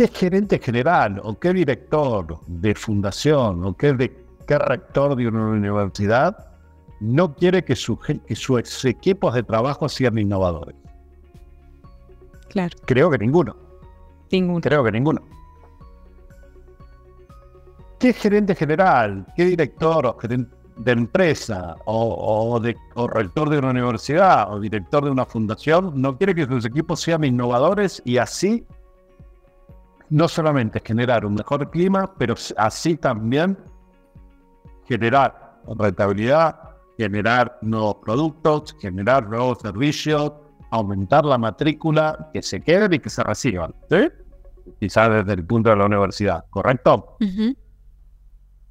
¿qué 0.00 0.08
gerente 0.08 0.58
general 0.58 1.20
o 1.22 1.38
qué 1.38 1.52
director 1.52 2.40
de 2.46 2.74
fundación 2.74 3.62
o 3.66 3.76
qué, 3.76 3.92
de, 3.92 4.10
qué 4.46 4.58
rector 4.58 5.14
de 5.14 5.28
una 5.28 5.48
universidad 5.48 6.46
no 7.00 7.34
quiere 7.34 7.62
que, 7.62 7.74
que 8.26 8.34
sus 8.34 8.84
equipos 8.86 9.34
de 9.34 9.42
trabajo 9.42 9.90
sean 9.90 10.16
innovadores. 10.16 10.74
Claro. 12.48 12.74
Creo 12.86 13.10
que 13.10 13.18
ninguno. 13.18 13.54
Ninguno. 14.32 14.62
Creo 14.62 14.82
que 14.84 14.90
ninguno. 14.90 15.20
¿Qué 17.98 18.14
gerente 18.14 18.54
general, 18.54 19.26
qué 19.36 19.44
director 19.44 20.16
de 20.78 20.92
empresa 20.92 21.76
o, 21.84 22.58
de, 22.58 22.74
o 22.94 23.06
rector 23.06 23.50
de 23.50 23.58
una 23.58 23.68
universidad 23.68 24.50
o 24.50 24.60
director 24.60 25.04
de 25.04 25.10
una 25.10 25.26
fundación 25.26 26.00
no 26.00 26.16
quiere 26.16 26.34
que 26.34 26.46
sus 26.46 26.64
equipos 26.64 27.00
sean 27.00 27.22
innovadores 27.22 28.00
y 28.06 28.16
así 28.16 28.64
no 30.10 30.28
solamente 30.28 30.82
generar 30.84 31.24
un 31.24 31.34
mejor 31.34 31.70
clima, 31.70 32.12
pero 32.18 32.34
así 32.56 32.96
también 32.96 33.56
generar 34.86 35.60
rentabilidad, 35.78 36.58
generar 36.96 37.58
nuevos 37.62 37.96
productos, 38.04 38.76
generar 38.80 39.28
nuevos 39.28 39.58
servicios, 39.60 40.32
aumentar 40.70 41.24
la 41.24 41.38
matrícula, 41.38 42.30
que 42.32 42.42
se 42.42 42.60
queden 42.60 42.92
y 42.94 42.98
que 42.98 43.08
se 43.08 43.22
reciban. 43.22 43.74
¿sí? 43.88 44.08
Quizás 44.78 45.10
desde 45.10 45.32
el 45.32 45.44
punto 45.44 45.70
de 45.70 45.76
la 45.76 45.86
universidad, 45.86 46.44
¿correcto? 46.50 47.16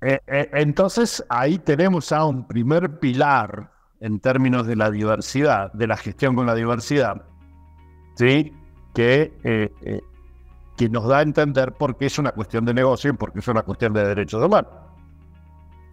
Eh, 0.02 0.20
eh, 0.28 0.50
entonces 0.54 1.26
ahí 1.30 1.58
tenemos 1.58 2.12
a 2.12 2.26
un 2.26 2.48
primer 2.48 3.00
pilar 3.00 3.72
en 4.00 4.20
términos 4.20 4.66
de 4.68 4.76
la 4.76 4.92
diversidad, 4.92 5.74
de 5.74 5.88
la 5.88 5.98
gestión 5.98 6.36
con 6.36 6.46
la 6.46 6.56
diversidad, 6.56 7.22
¿sí? 8.16 8.54
que, 8.94 9.34
eh, 9.44 10.02
que 10.80 10.88
nos 10.88 11.06
da 11.10 11.18
a 11.18 11.22
entender 11.24 11.74
por 11.74 11.98
qué 11.98 12.06
es 12.06 12.18
una 12.20 12.32
cuestión 12.32 12.64
de 12.64 12.74
negocio 12.74 13.10
y 13.10 13.14
por 13.14 13.34
qué 13.34 13.40
es 13.40 13.48
una 13.50 13.64
cuestión 13.64 13.92
de 13.92 14.08
derechos 14.08 14.42
humanos. 14.42 14.72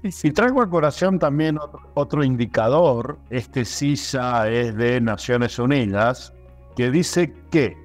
Y 0.05 0.31
traigo 0.31 0.62
a 0.62 0.70
corazón 0.70 1.18
también 1.18 1.59
otro, 1.94 2.22
indicador, 2.22 3.18
este 3.29 3.64
sí 3.64 3.96
ya 3.96 4.46
es 4.49 4.77
de 4.77 5.01
Naciones 5.01 5.59
Unidas, 5.59 6.33
que 6.77 6.92
dice 6.92 7.35
que 7.51 7.77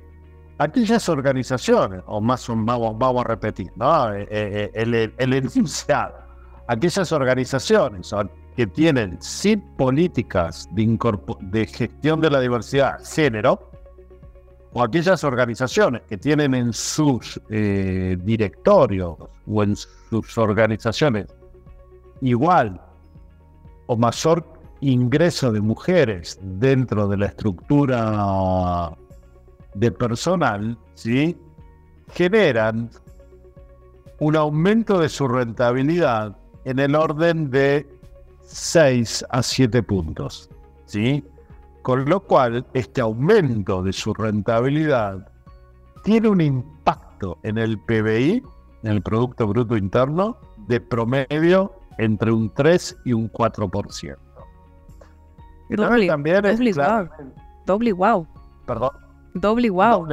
aquellas 0.60 1.10
organizaciones, 1.10 2.04
o 2.06 2.22
más 2.22 2.48
vamos, 2.48 2.96
vamos 3.00 3.26
a 3.26 3.30
repetir, 3.30 3.72
¿no? 3.78 4.14
Eh, 4.14 4.28
eh, 4.30 4.72
eh, 4.72 5.12
el, 5.18 5.34
enunciado, 5.34 6.14
aquellas 6.68 7.12
organizaciones 7.12 8.14
que 8.56 8.68
tienen 8.68 9.20
sin 9.20 9.60
políticas 9.76 10.70
de, 10.74 11.00
de 11.40 11.66
gestión 11.66 12.22
de 12.22 12.30
la 12.30 12.40
diversidad 12.40 13.04
género, 13.04 13.71
o 14.74 14.84
aquellas 14.84 15.24
organizaciones 15.24 16.02
que 16.08 16.18
tienen 16.18 16.54
en 16.54 16.74
sus 16.74 17.40
directorios 17.50 19.16
o 19.46 19.64
en 19.64 19.76
sus 19.76 20.38
organizaciones 20.38 21.28
igual 22.22 22.80
o 23.88 23.98
mayor 23.98 24.46
ingreso 24.80 25.52
de 25.52 25.62
mujeres 25.62 26.40
dentro 26.42 27.08
de 27.08 27.18
la 27.18 27.28
estructura 27.28 28.92
de 29.74 29.92
personal, 29.92 30.78
¿sí? 30.96 31.38
generan 32.14 32.90
un 34.20 34.36
aumento 34.36 35.00
de 35.00 35.10
su 35.10 35.28
rentabilidad 35.28 36.36
en 36.66 36.80
el 36.80 36.96
orden 36.96 37.50
de 37.50 37.88
6 38.46 39.26
a 39.30 39.42
7 39.42 39.84
puntos. 39.84 40.50
¿sí? 40.86 41.24
Con 41.82 42.06
lo 42.06 42.20
cual, 42.20 42.66
este 42.74 43.02
aumento 43.02 43.82
de 43.82 43.92
su 43.94 44.14
rentabilidad 44.14 45.28
tiene 46.04 46.30
un 46.30 46.42
impacto 46.42 47.40
en 47.44 47.58
el 47.58 47.80
PBI, 47.80 48.44
en 48.84 48.92
el 48.92 49.02
Producto 49.02 49.48
Bruto 49.48 49.76
Interno, 49.76 50.38
de 50.68 50.80
promedio 50.80 51.74
entre 51.98 52.32
un 52.32 52.50
3 52.54 52.98
y 53.06 53.14
un 53.14 53.32
4%. 53.32 54.18
Y 55.70 55.76
doble, 55.76 56.08
también 56.08 56.42
doble, 56.42 56.74
wow. 56.74 57.10
doble 57.66 57.94
wow. 57.94 58.28
Perdón. 58.66 58.92
Doble 59.34 59.70
wow. 59.70 60.08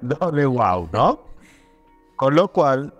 Doble, 0.00 0.46
wow, 0.46 0.88
¿no? 0.92 1.20
Con 2.16 2.34
lo 2.34 2.48
cual, 2.48 2.94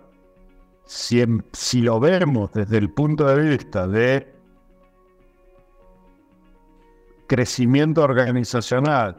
si, 0.85 1.23
si 1.51 1.81
lo 1.81 1.99
vemos 1.99 2.51
desde 2.53 2.77
el 2.77 2.91
punto 2.91 3.25
de 3.25 3.49
vista 3.49 3.87
de 3.87 4.34
crecimiento 7.27 8.03
organizacional 8.03 9.17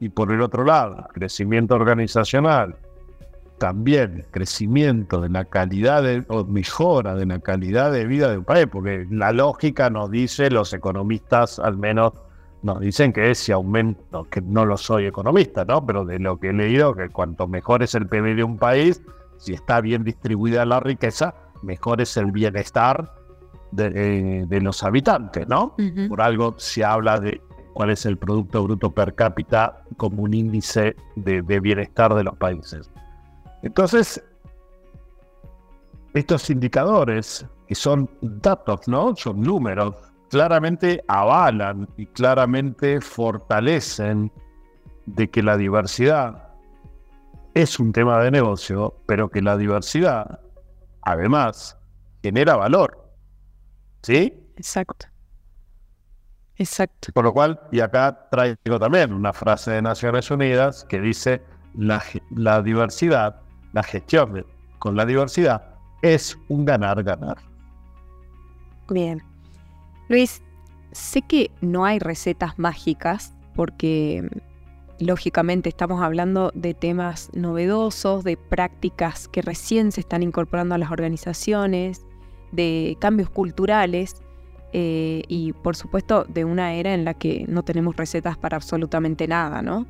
y 0.00 0.08
por 0.08 0.32
el 0.32 0.40
otro 0.40 0.64
lado, 0.64 1.06
crecimiento 1.12 1.76
organizacional, 1.76 2.76
también 3.58 4.26
crecimiento 4.32 5.20
de 5.20 5.28
la 5.28 5.44
calidad 5.44 6.02
de, 6.02 6.24
o 6.28 6.44
mejora 6.44 7.14
de 7.14 7.26
la 7.26 7.38
calidad 7.38 7.92
de 7.92 8.06
vida 8.06 8.28
de 8.30 8.38
un 8.38 8.44
país, 8.44 8.66
porque 8.66 9.06
la 9.10 9.30
lógica 9.30 9.88
nos 9.88 10.10
dice, 10.10 10.50
los 10.50 10.72
economistas 10.72 11.60
al 11.60 11.76
menos 11.76 12.12
nos 12.62 12.80
dicen 12.80 13.12
que 13.12 13.34
si 13.34 13.52
aumento, 13.52 14.24
que 14.24 14.40
no 14.40 14.64
lo 14.64 14.76
soy 14.76 15.06
economista, 15.06 15.64
¿no? 15.64 15.86
Pero 15.86 16.04
de 16.04 16.18
lo 16.18 16.40
que 16.40 16.50
he 16.50 16.52
leído, 16.52 16.94
que 16.94 17.08
cuanto 17.08 17.46
mejor 17.46 17.82
es 17.82 17.94
el 17.94 18.08
PIB 18.08 18.36
de 18.36 18.44
un 18.44 18.58
país, 18.58 19.00
si 19.36 19.54
está 19.54 19.80
bien 19.80 20.04
distribuida 20.04 20.64
la 20.64 20.80
riqueza, 20.80 21.34
mejor 21.62 22.00
es 22.00 22.16
el 22.16 22.32
bienestar 22.32 23.12
de, 23.72 24.46
eh, 24.50 24.60
los 24.60 24.82
habitantes, 24.82 25.48
¿no? 25.48 25.74
Por 26.08 26.20
algo 26.20 26.54
se 26.58 26.84
habla 26.84 27.18
de 27.18 27.40
cuál 27.72 27.90
es 27.90 28.06
el 28.06 28.16
Producto 28.16 28.62
Bruto 28.62 28.90
per 28.90 29.14
cápita 29.14 29.82
como 29.96 30.22
un 30.22 30.34
índice 30.34 30.94
de, 31.16 31.40
bienestar 31.60 32.14
de 32.14 32.24
los 32.24 32.36
países. 32.36 32.90
Entonces, 33.62 34.22
estos 36.14 36.50
indicadores, 36.50 37.46
que 37.66 37.74
son 37.74 38.10
datos, 38.20 38.86
¿no? 38.88 39.16
Son 39.16 39.40
números, 39.40 39.94
claramente 40.30 41.02
avalan 41.08 41.88
y 41.96 42.06
claramente 42.06 43.00
fortalecen 43.00 44.30
de 45.06 45.30
que 45.30 45.42
la 45.42 45.56
diversidad 45.56 46.48
es 47.54 47.78
un 47.78 47.92
tema 47.92 48.22
de 48.22 48.30
negocio, 48.30 48.94
pero 49.06 49.28
que 49.28 49.42
la 49.42 49.56
diversidad, 49.56 50.40
además, 51.02 51.78
genera 52.22 52.56
valor. 52.56 53.01
¿Sí? 54.02 54.32
Exacto. 54.56 55.06
Exacto. 56.56 57.12
Por 57.12 57.24
lo 57.24 57.32
cual, 57.32 57.60
y 57.72 57.80
acá 57.80 58.28
traigo 58.30 58.78
también 58.78 59.12
una 59.12 59.32
frase 59.32 59.72
de 59.72 59.82
Naciones 59.82 60.30
Unidas 60.30 60.84
que 60.84 61.00
dice, 61.00 61.42
la, 61.74 62.02
la 62.30 62.62
diversidad, 62.62 63.40
la 63.72 63.82
gestión 63.82 64.46
con 64.78 64.96
la 64.96 65.06
diversidad 65.06 65.76
es 66.02 66.36
un 66.48 66.64
ganar-ganar. 66.64 67.38
Bien. 68.88 69.22
Luis, 70.08 70.42
sé 70.92 71.22
que 71.22 71.50
no 71.60 71.84
hay 71.84 71.98
recetas 71.98 72.58
mágicas 72.58 73.32
porque 73.54 74.28
lógicamente 74.98 75.68
estamos 75.68 76.02
hablando 76.02 76.50
de 76.54 76.74
temas 76.74 77.30
novedosos, 77.32 78.24
de 78.24 78.36
prácticas 78.36 79.28
que 79.28 79.42
recién 79.42 79.92
se 79.92 80.00
están 80.00 80.22
incorporando 80.22 80.74
a 80.74 80.78
las 80.78 80.90
organizaciones, 80.90 82.04
de 82.52 82.96
cambios 83.00 83.30
culturales 83.30 84.22
eh, 84.72 85.22
y 85.28 85.52
por 85.52 85.76
supuesto 85.76 86.24
de 86.24 86.44
una 86.44 86.74
era 86.74 86.94
en 86.94 87.04
la 87.04 87.14
que 87.14 87.44
no 87.46 87.62
tenemos 87.62 87.96
recetas 87.96 88.38
para 88.38 88.56
absolutamente 88.56 89.28
nada, 89.28 89.60
¿no? 89.60 89.86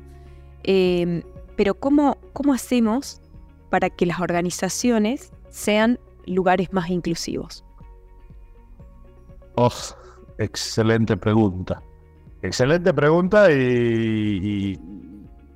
Em, 0.63 1.21
pero 1.55 1.75
¿cómo, 1.75 2.17
¿cómo 2.33 2.53
hacemos 2.53 3.21
para 3.69 3.89
que 3.89 4.05
las 4.05 4.19
organizaciones 4.19 5.31
sean 5.49 5.99
lugares 6.25 6.73
más 6.73 6.89
inclusivos? 6.89 7.63
Oh, 9.55 9.71
excelente 10.37 11.15
pregunta. 11.15 11.81
Excelente 12.41 12.93
pregunta 12.93 13.49
y, 13.51 14.77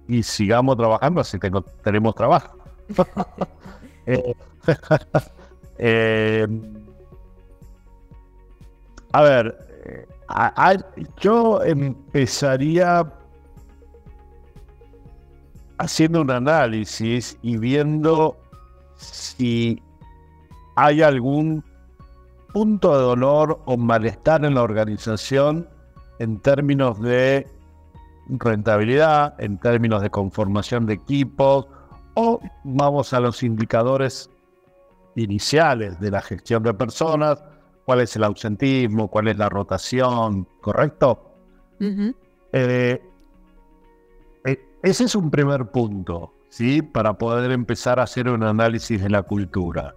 y, 0.08 0.24
sigamos 0.24 0.78
trabajando 0.78 1.20
así 1.20 1.38
que 1.38 1.52
tenemos 1.84 2.16
trabajo. 2.16 2.58
eh, 4.06 4.34
eh 5.80 6.48
a 9.18 9.24
ver, 9.24 9.58
yo 11.20 11.64
empezaría 11.64 13.12
haciendo 15.80 16.22
un 16.22 16.30
análisis 16.30 17.36
y 17.42 17.58
viendo 17.58 18.38
si 18.96 19.82
hay 20.76 21.02
algún 21.02 21.64
punto 22.54 22.96
de 22.96 23.04
dolor 23.04 23.60
o 23.66 23.76
malestar 23.76 24.46
en 24.46 24.54
la 24.54 24.62
organización 24.62 25.68
en 26.20 26.40
términos 26.40 27.02
de 27.02 27.48
rentabilidad, 28.30 29.34
en 29.40 29.58
términos 29.58 30.04
de 30.04 30.12
conformación 30.12 30.86
de 30.86 30.94
equipos, 30.94 31.66
o 32.14 32.40
vamos 32.64 33.14
a 33.14 33.20
los 33.20 33.42
indicadores 33.42 34.30
iniciales 35.16 36.00
de 36.00 36.12
la 36.12 36.22
gestión 36.22 36.62
de 36.62 36.76
personas, 36.76 37.44
cuál 37.88 38.02
es 38.02 38.14
el 38.18 38.26
ausentismo, 38.26 39.08
cuál 39.08 39.30
es 39.30 39.38
la 39.38 39.48
rotación, 39.48 40.46
¿correcto? 40.60 41.32
Eh, 41.80 43.02
eh, 44.44 44.60
ese 44.84 45.06
es 45.06 45.16
un 45.16 45.32
primer 45.32 45.68
punto, 45.68 46.34
¿sí? 46.50 46.82
Para 46.82 47.14
poder 47.18 47.50
empezar 47.52 48.02
a 48.02 48.04
hacer 48.04 48.28
un 48.28 48.44
análisis 48.44 49.02
de 49.02 49.10
la 49.10 49.24
cultura. 49.24 49.96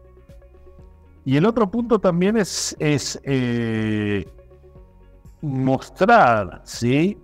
Y 1.25 1.37
el 1.37 1.45
otro 1.45 1.69
punto 1.69 1.99
también 1.99 2.37
es, 2.37 2.77
es 2.79 3.21
eh, 3.25 4.25
mostrar, 5.43 6.63
¿sí? 6.63 7.19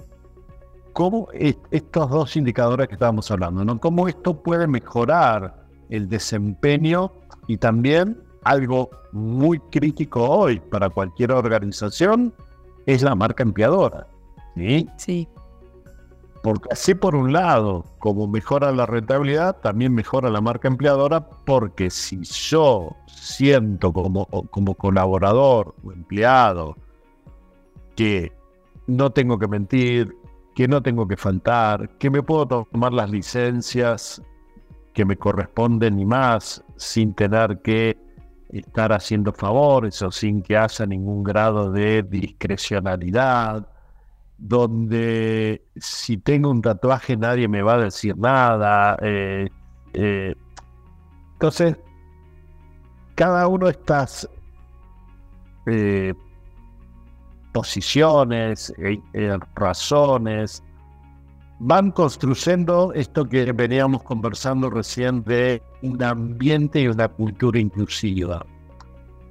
Cómo 0.92 1.28
estos 1.70 2.10
dos 2.10 2.36
indicadores 2.36 2.88
que 2.88 2.94
estábamos 2.94 3.30
hablando, 3.30 3.64
¿no? 3.64 3.78
Cómo 3.78 4.08
esto 4.08 4.42
puede 4.42 4.66
mejorar 4.66 5.64
el 5.90 6.08
desempeño 6.08 7.12
y 7.46 7.56
también 7.56 8.25
algo 8.46 8.90
muy 9.12 9.58
crítico 9.58 10.22
hoy 10.22 10.60
para 10.60 10.88
cualquier 10.88 11.32
organización 11.32 12.32
es 12.86 13.02
la 13.02 13.14
marca 13.14 13.42
empleadora. 13.42 14.06
¿sí? 14.54 14.88
Sí. 14.96 15.28
Porque 16.42 16.68
así 16.70 16.94
por 16.94 17.16
un 17.16 17.32
lado, 17.32 17.84
como 17.98 18.28
mejora 18.28 18.70
la 18.70 18.86
rentabilidad, 18.86 19.56
también 19.56 19.92
mejora 19.92 20.30
la 20.30 20.40
marca 20.40 20.68
empleadora, 20.68 21.28
porque 21.44 21.90
si 21.90 22.22
yo 22.22 22.94
siento 23.06 23.92
como, 23.92 24.26
como 24.26 24.74
colaborador 24.74 25.74
o 25.84 25.92
empleado 25.92 26.76
que 27.96 28.32
no 28.86 29.10
tengo 29.10 29.40
que 29.40 29.48
mentir, 29.48 30.14
que 30.54 30.68
no 30.68 30.82
tengo 30.82 31.08
que 31.08 31.16
faltar, 31.16 31.98
que 31.98 32.10
me 32.10 32.22
puedo 32.22 32.46
tomar 32.46 32.92
las 32.92 33.10
licencias 33.10 34.22
que 34.92 35.04
me 35.04 35.16
corresponden 35.16 35.98
y 35.98 36.06
más 36.06 36.64
sin 36.76 37.12
tener 37.12 37.60
que 37.62 38.05
estar 38.50 38.92
haciendo 38.92 39.32
favores 39.32 40.00
o 40.02 40.10
sin 40.10 40.42
que 40.42 40.56
haya 40.56 40.86
ningún 40.86 41.22
grado 41.22 41.70
de 41.72 42.02
discrecionalidad, 42.02 43.66
donde 44.38 45.64
si 45.76 46.18
tengo 46.18 46.50
un 46.50 46.62
tatuaje 46.62 47.16
nadie 47.16 47.48
me 47.48 47.62
va 47.62 47.74
a 47.74 47.78
decir 47.78 48.16
nada. 48.16 48.96
Eh, 49.02 49.48
eh, 49.94 50.34
entonces, 51.32 51.76
cada 53.14 53.48
uno 53.48 53.66
de 53.66 53.72
estas 53.72 54.28
eh, 55.66 56.14
posiciones, 57.52 58.72
razones, 59.54 60.62
van 61.58 61.90
construyendo 61.90 62.92
esto 62.92 63.28
que 63.28 63.50
veníamos 63.52 64.02
conversando 64.02 64.68
recién 64.68 65.22
de 65.24 65.62
un 65.82 66.02
ambiente 66.02 66.82
y 66.82 66.88
una 66.88 67.08
cultura 67.08 67.58
inclusiva. 67.58 68.44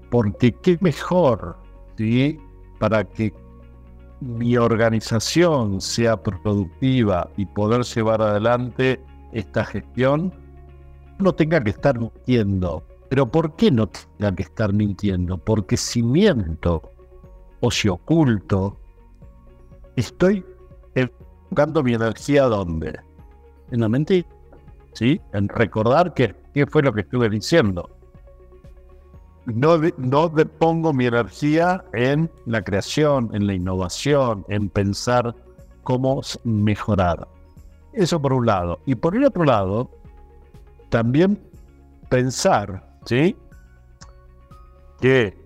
Porque 0.09 0.51
qué 0.53 0.77
mejor, 0.81 1.57
¿sí? 1.97 2.39
Para 2.79 3.03
que 3.03 3.33
mi 4.21 4.57
organización 4.57 5.81
sea 5.81 6.21
productiva 6.21 7.29
y 7.37 7.45
poder 7.45 7.83
llevar 7.83 8.21
adelante 8.21 8.99
esta 9.33 9.65
gestión, 9.65 10.33
no 11.19 11.33
tenga 11.33 11.63
que 11.63 11.71
estar 11.71 11.99
mintiendo. 11.99 12.83
Pero 13.09 13.29
¿por 13.29 13.55
qué 13.55 13.69
no 13.69 13.87
tenga 13.87 14.33
que 14.35 14.43
estar 14.43 14.73
mintiendo? 14.73 15.37
Porque 15.37 15.77
si 15.77 16.01
miento 16.01 16.81
o 17.59 17.69
si 17.69 17.87
oculto, 17.87 18.77
estoy 19.95 20.43
enfocando 21.45 21.83
mi 21.83 21.93
energía 21.93 22.43
¿dónde? 22.43 22.99
En 23.71 23.81
la 23.81 23.89
mente, 23.89 24.25
¿sí? 24.93 25.21
En 25.33 25.47
recordar 25.47 26.13
qué, 26.13 26.35
qué 26.53 26.65
fue 26.65 26.83
lo 26.83 26.93
que 26.93 27.01
estuve 27.01 27.29
diciendo. 27.29 27.89
No, 29.45 29.77
no 29.97 30.31
pongo 30.59 30.91
mi 30.91 31.05
energía 31.05 31.83
en 31.93 32.31
la 32.45 32.63
creación, 32.63 33.29
en 33.33 33.45
la 33.45 33.53
innovación, 33.53 34.43
en 34.49 34.69
pensar 34.69 35.35
cómo 35.83 36.21
mejorar. 36.43 37.27
Eso 37.93 38.19
por 38.19 38.33
un 38.33 38.47
lado. 38.47 38.79
Y 38.85 38.95
por 38.95 39.15
el 39.15 39.23
otro 39.23 39.45
lado, 39.45 39.91
también 40.89 41.39
pensar, 42.09 42.97
¿sí? 43.05 43.35
Que 44.99 45.37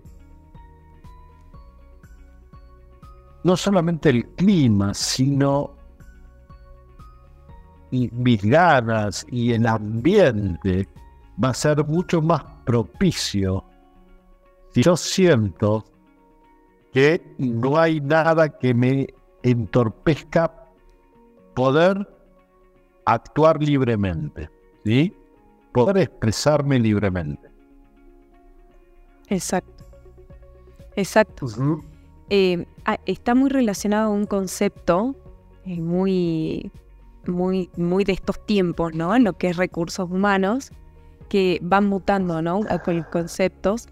no 3.44 3.56
solamente 3.56 4.10
el 4.10 4.26
clima, 4.30 4.94
sino 4.94 5.79
mis 7.90 8.42
ganas 8.42 9.26
y 9.30 9.52
el 9.52 9.66
ambiente 9.66 10.88
va 11.42 11.50
a 11.50 11.54
ser 11.54 11.84
mucho 11.86 12.22
más 12.22 12.42
propicio 12.64 13.64
si 14.72 14.82
yo 14.82 14.96
siento 14.96 15.84
que 16.92 17.22
no 17.38 17.78
hay 17.78 18.00
nada 18.00 18.48
que 18.48 18.74
me 18.74 19.06
entorpezca 19.42 20.52
poder 21.54 22.08
actuar 23.04 23.62
libremente, 23.62 24.48
¿sí? 24.84 25.14
Poder 25.72 25.98
expresarme 25.98 26.78
libremente. 26.78 27.48
Exacto. 29.28 29.84
Exacto. 30.96 31.46
Eh, 32.28 32.66
ah, 32.84 32.98
está 33.06 33.34
muy 33.34 33.50
relacionado 33.50 34.10
a 34.10 34.14
un 34.14 34.26
concepto 34.26 35.16
eh, 35.64 35.80
muy, 35.80 36.70
muy, 37.30 37.70
muy 37.76 38.04
de 38.04 38.12
estos 38.12 38.44
tiempos, 38.46 38.94
¿no? 38.94 39.14
En 39.14 39.24
lo 39.24 39.34
que 39.34 39.48
es 39.48 39.56
recursos 39.56 40.10
humanos, 40.10 40.70
que 41.28 41.58
van 41.62 41.86
mutando, 41.86 42.42
¿no? 42.42 42.60
Con 42.84 43.02
conceptos. 43.04 43.88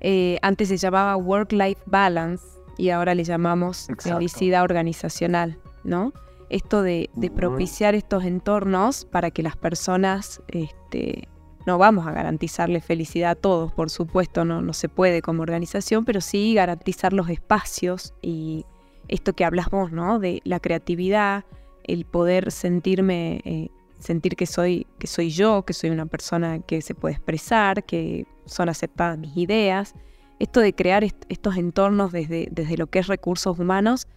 Eh, 0.00 0.38
antes 0.42 0.68
se 0.68 0.76
llamaba 0.76 1.16
work-life 1.16 1.80
balance 1.86 2.44
y 2.76 2.90
ahora 2.90 3.14
le 3.14 3.24
llamamos 3.24 3.88
felicidad 3.98 4.62
organizacional, 4.64 5.58
¿no? 5.84 6.12
Esto 6.50 6.82
de, 6.82 7.08
de, 7.14 7.30
propiciar 7.30 7.94
estos 7.94 8.24
entornos 8.24 9.06
para 9.06 9.30
que 9.30 9.42
las 9.42 9.56
personas 9.56 10.42
este, 10.48 11.28
no 11.66 11.78
vamos 11.78 12.06
a 12.06 12.12
garantizarle 12.12 12.80
felicidad 12.80 13.30
a 13.30 13.34
todos, 13.36 13.72
por 13.72 13.88
supuesto, 13.88 14.44
no, 14.44 14.60
no 14.60 14.72
se 14.72 14.88
puede 14.88 15.22
como 15.22 15.42
organización, 15.42 16.04
pero 16.04 16.20
sí 16.20 16.54
garantizar 16.54 17.12
los 17.12 17.30
espacios 17.30 18.12
y 18.20 18.66
esto 19.08 19.34
que 19.34 19.44
hablas 19.44 19.70
vos, 19.70 19.92
¿no? 19.92 20.18
De 20.18 20.40
la 20.44 20.60
creatividad, 20.60 21.44
el 21.84 22.04
poder 22.04 22.50
sentirme, 22.50 23.40
eh, 23.44 23.68
sentir 23.98 24.36
que 24.36 24.46
soy, 24.46 24.86
que 24.98 25.06
soy 25.06 25.30
yo, 25.30 25.64
que 25.64 25.72
soy 25.72 25.90
una 25.90 26.06
persona 26.06 26.60
que 26.60 26.82
se 26.82 26.94
puede 26.94 27.14
expresar, 27.14 27.84
que 27.84 28.26
son 28.46 28.68
aceptadas 28.68 29.18
mis 29.18 29.36
ideas. 29.36 29.94
Esto 30.38 30.60
de 30.60 30.74
crear 30.74 31.04
estos 31.04 31.56
entornos 31.56 32.12
desde, 32.12 32.48
desde 32.50 32.76
lo 32.76 32.88
que 32.88 32.98
es 32.98 33.06
recursos 33.06 33.58
humanos 33.58 34.08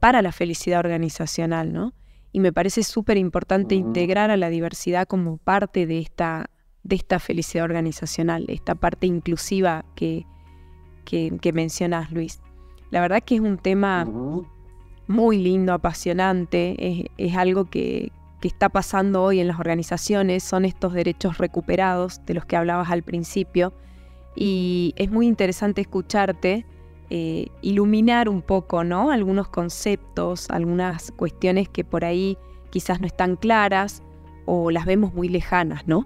para 0.00 0.22
la 0.22 0.32
felicidad 0.32 0.80
organizacional, 0.80 1.72
¿no? 1.72 1.92
Y 2.32 2.40
me 2.40 2.52
parece 2.52 2.82
súper 2.82 3.16
importante 3.16 3.74
integrar 3.74 4.30
a 4.30 4.36
la 4.36 4.50
diversidad 4.50 5.06
como 5.06 5.38
parte 5.38 5.86
de 5.86 5.98
esta, 5.98 6.50
de 6.82 6.96
esta 6.96 7.18
felicidad 7.18 7.64
organizacional, 7.64 8.44
esta 8.48 8.74
parte 8.74 9.06
inclusiva 9.06 9.84
que, 9.94 10.26
que, 11.04 11.52
mencionas, 11.52 12.12
Luis. 12.12 12.40
La 12.90 13.00
verdad 13.00 13.22
que 13.22 13.36
es 13.36 13.40
un 13.40 13.56
tema 13.56 14.06
muy 15.06 15.38
lindo, 15.38 15.72
apasionante, 15.72 17.10
es, 17.16 17.36
algo 17.36 17.66
que, 17.66 18.12
que, 18.40 18.48
está 18.48 18.68
pasando 18.68 19.22
hoy 19.22 19.40
en 19.40 19.48
las 19.48 19.60
organizaciones, 19.60 20.42
son 20.42 20.64
estos 20.64 20.92
derechos 20.92 21.38
recuperados 21.38 22.20
de 22.26 22.34
los 22.34 22.44
que 22.44 22.56
hablabas 22.56 22.90
al 22.90 23.02
principio, 23.02 23.72
y 24.34 24.94
es 24.96 25.10
muy 25.10 25.26
interesante 25.26 25.80
escucharte. 25.80 26.66
Eh, 27.08 27.46
iluminar 27.62 28.28
un 28.28 28.42
poco, 28.42 28.82
¿no? 28.82 29.12
Algunos 29.12 29.46
conceptos, 29.46 30.50
algunas 30.50 31.12
cuestiones 31.12 31.68
que 31.68 31.84
por 31.84 32.04
ahí 32.04 32.36
quizás 32.70 33.00
no 33.00 33.06
están 33.06 33.36
claras 33.36 34.02
o 34.44 34.72
las 34.72 34.86
vemos 34.86 35.14
muy 35.14 35.28
lejanas, 35.28 35.86
¿no? 35.86 36.04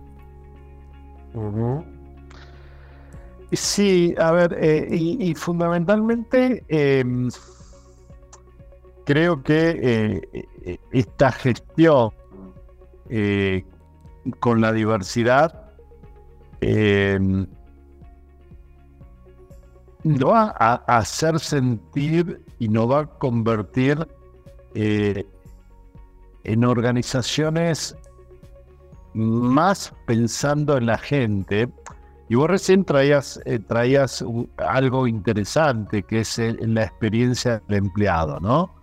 Sí, 3.53 4.15
a 4.19 4.31
ver, 4.33 4.57
eh, 4.61 4.89
y, 4.91 5.35
fundamentalmente 5.35 6.65
em, 6.69 7.31
creo 9.11 9.43
que 9.43 10.21
eh, 10.63 10.79
esta 10.93 11.33
gestión 11.33 12.11
eh, 13.09 13.65
con 14.39 14.61
la 14.61 14.73
diversidad 14.73 15.73
no 20.05 20.29
va 20.29 20.55
a 20.57 20.75
hacer 20.99 21.41
sentir 21.41 22.41
y 22.61 22.69
no 22.69 22.87
va 22.87 23.01
a 23.01 23.07
convertir 23.07 24.07
en 24.75 25.27
organizaciones 26.65 27.97
más 29.15 29.93
pensando 30.07 30.77
en 30.77 30.87
la 30.87 30.99
gente. 30.99 31.69
Y 32.29 32.37
vos 32.37 32.49
recién 32.49 32.85
traías, 32.85 33.41
eh, 33.45 33.59
traías 33.59 34.25
algo 34.59 35.09
interesante, 35.09 36.05
que 36.05 36.21
es 36.21 36.39
la 36.39 36.85
experiencia 36.85 37.61
del 37.67 37.79
empleado, 37.79 38.39
¿no? 38.39 38.80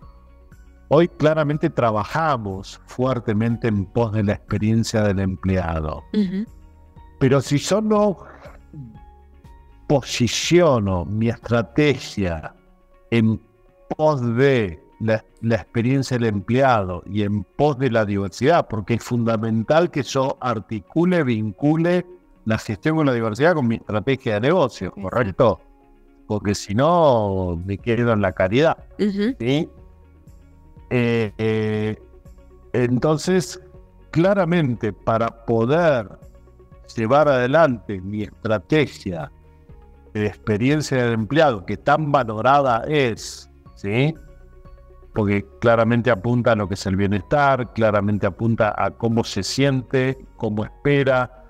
Hoy 0.90 1.08
claramente 1.08 1.68
trabajamos 1.68 2.80
fuertemente 2.86 3.68
en 3.68 3.84
pos 3.84 4.12
de 4.12 4.24
la 4.24 4.32
experiencia 4.32 5.02
del 5.02 5.20
empleado. 5.20 6.02
Pero 7.18 7.40
si 7.42 7.58
yo 7.58 7.80
no 7.82 8.16
posiciono 9.86 11.04
mi 11.04 11.28
estrategia 11.28 12.54
en 13.10 13.40
pos 13.96 14.20
de 14.36 14.80
la, 15.00 15.24
experiencia 15.42 16.18
del 16.18 16.28
empleado 16.28 17.02
y 17.06 17.22
en 17.22 17.44
pos 17.44 17.78
de 17.78 17.90
la 17.90 18.06
diversidad, 18.06 18.66
porque 18.68 18.94
es 18.94 19.04
fundamental 19.04 19.90
que 19.90 20.02
yo 20.02 20.38
articule, 20.40 21.22
vincule 21.22 22.06
la 22.46 22.56
gestión 22.56 22.96
con 22.96 23.06
la 23.06 23.12
diversidad 23.12 23.54
con 23.54 23.68
mi 23.68 23.76
estrategia 23.76 24.34
de 24.34 24.40
negocio, 24.40 24.90
¿correcto? 24.92 25.60
Porque 26.26 26.54
si 26.54 26.74
no, 26.74 27.60
me 27.64 27.76
quedo 27.76 28.12
en 28.12 28.22
la 28.22 28.32
caridad. 28.32 28.76
¿sí? 29.38 29.68
Eh, 30.90 31.32
eh, 31.38 31.96
entonces, 32.72 33.60
claramente, 34.10 34.92
para 34.92 35.44
poder 35.44 36.08
llevar 36.96 37.28
adelante 37.28 38.00
mi 38.00 38.22
estrategia 38.22 39.30
de 40.14 40.26
experiencia 40.26 41.04
del 41.04 41.14
empleado, 41.14 41.64
que 41.66 41.76
tan 41.76 42.10
valorada 42.10 42.84
es, 42.88 43.50
¿sí? 43.74 44.14
porque 45.14 45.44
claramente 45.60 46.10
apunta 46.10 46.52
a 46.52 46.54
lo 46.54 46.68
que 46.68 46.74
es 46.74 46.86
el 46.86 46.96
bienestar, 46.96 47.72
claramente 47.72 48.26
apunta 48.26 48.74
a 48.76 48.90
cómo 48.90 49.24
se 49.24 49.42
siente, 49.42 50.16
cómo 50.36 50.64
espera, 50.64 51.44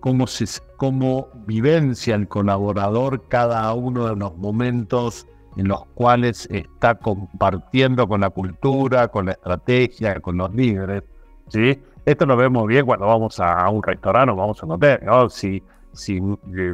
cómo, 0.00 0.26
se, 0.26 0.44
cómo 0.76 1.28
vivencia 1.46 2.14
el 2.14 2.28
colaborador 2.28 3.26
cada 3.28 3.72
uno 3.72 4.06
de 4.08 4.16
los 4.16 4.36
momentos 4.36 5.26
en 5.56 5.68
los 5.68 5.86
cuales 5.94 6.48
está 6.50 6.94
compartiendo 6.96 8.06
con 8.06 8.20
la 8.20 8.30
cultura, 8.30 9.08
con 9.08 9.26
la 9.26 9.32
estrategia, 9.32 10.20
con 10.20 10.36
los 10.36 10.54
líderes. 10.54 11.02
¿sí? 11.48 11.80
Esto 12.04 12.26
lo 12.26 12.36
vemos 12.36 12.66
bien 12.66 12.86
cuando 12.86 13.06
vamos 13.06 13.40
a, 13.40 13.68
un 13.70 13.82
restaurante 13.82 14.32
o 14.32 14.36
vamos 14.36 14.62
a 14.62 14.66
un 14.66 14.72
hotel. 14.72 15.00
¿no? 15.02 15.28
Si 15.28 15.62
si, 15.96 16.20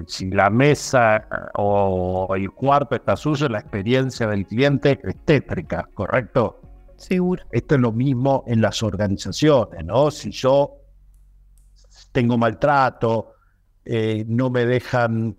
si, 0.07 0.31
la 0.31 0.51
mesa 0.51 1.17
eh, 1.17 1.23
o 1.55 2.35
el 2.35 2.51
cuarto 2.51 2.97
está 2.97 3.17
sucio, 3.17 3.49
la 3.49 3.61
experiencia 3.61 4.27
del 4.27 4.47
cliente 4.47 5.01
es 5.03 5.17
tétrica, 5.25 5.89
¿correcto? 5.95 6.61
Seguro. 6.97 7.45
Esto 7.51 7.77
es 7.77 7.81
lo 7.81 7.93
mismo 7.93 8.45
en 8.47 8.61
las 8.61 8.83
organizaciones, 8.83 9.85
¿no? 9.85 10.11
Si 10.11 10.31
yo 10.31 10.77
tengo 12.13 12.37
maltrato, 12.37 13.35
eh, 13.85 14.25
no 14.29 14.51
me 14.51 14.67
dejan 14.67 15.37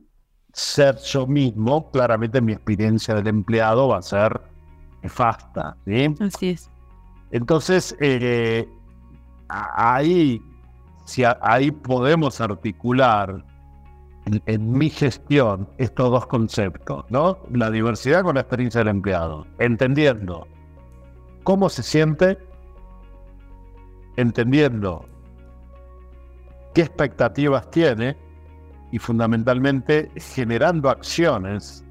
ser 0.53 0.97
yo 0.97 1.25
mismo, 1.25 1.89
claramente 1.91 2.39
mi 2.39 2.53
experiencia 2.53 3.15
del 3.15 3.27
empleado 3.27 3.87
va 3.89 3.97
a 3.97 4.01
ser 4.01 4.39
nefasta, 5.01 5.75
¿sí? 5.85 6.15
Así 6.19 6.49
es. 6.51 6.69
Entonces, 7.31 7.97
eh, 7.99 8.69
ahí, 9.49 10.39
si 11.05 11.23
ahí 11.41 11.71
podemos 11.71 12.39
articular 12.39 13.43
en, 14.25 14.71
mi 14.71 14.89
gestión 14.89 15.67
estos 15.79 16.11
dos 16.11 16.27
conceptos, 16.27 17.05
¿no? 17.09 17.39
La 17.51 17.71
diversidad 17.71 18.21
con 18.21 18.35
la 18.35 18.41
experiencia 18.41 18.79
del 18.79 18.89
empleado, 18.89 19.47
entendiendo 19.57 20.47
cómo 21.43 21.69
se 21.69 21.81
siente, 21.81 22.37
entendiendo 24.15 25.05
qué 26.75 26.81
expectativas 26.81 27.69
tiene 27.71 28.15
y 28.93 28.99
fundamentalmente 28.99 30.11
generando 30.35 30.87
acciones 30.87 31.83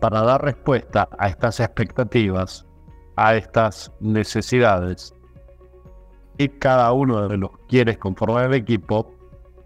para 0.00 0.22
dar 0.22 0.42
respuesta 0.42 1.06
a 1.18 1.28
estas 1.28 1.60
expectativas, 1.60 2.64
a 3.16 3.36
estas 3.36 3.92
necesidades, 4.00 5.14
y 6.38 6.48
cada 6.48 6.90
uno 6.92 7.28
de 7.28 7.36
los 7.36 7.50
quienes 7.68 7.98
conforman 7.98 8.46
el 8.46 8.54
equipo 8.54 9.12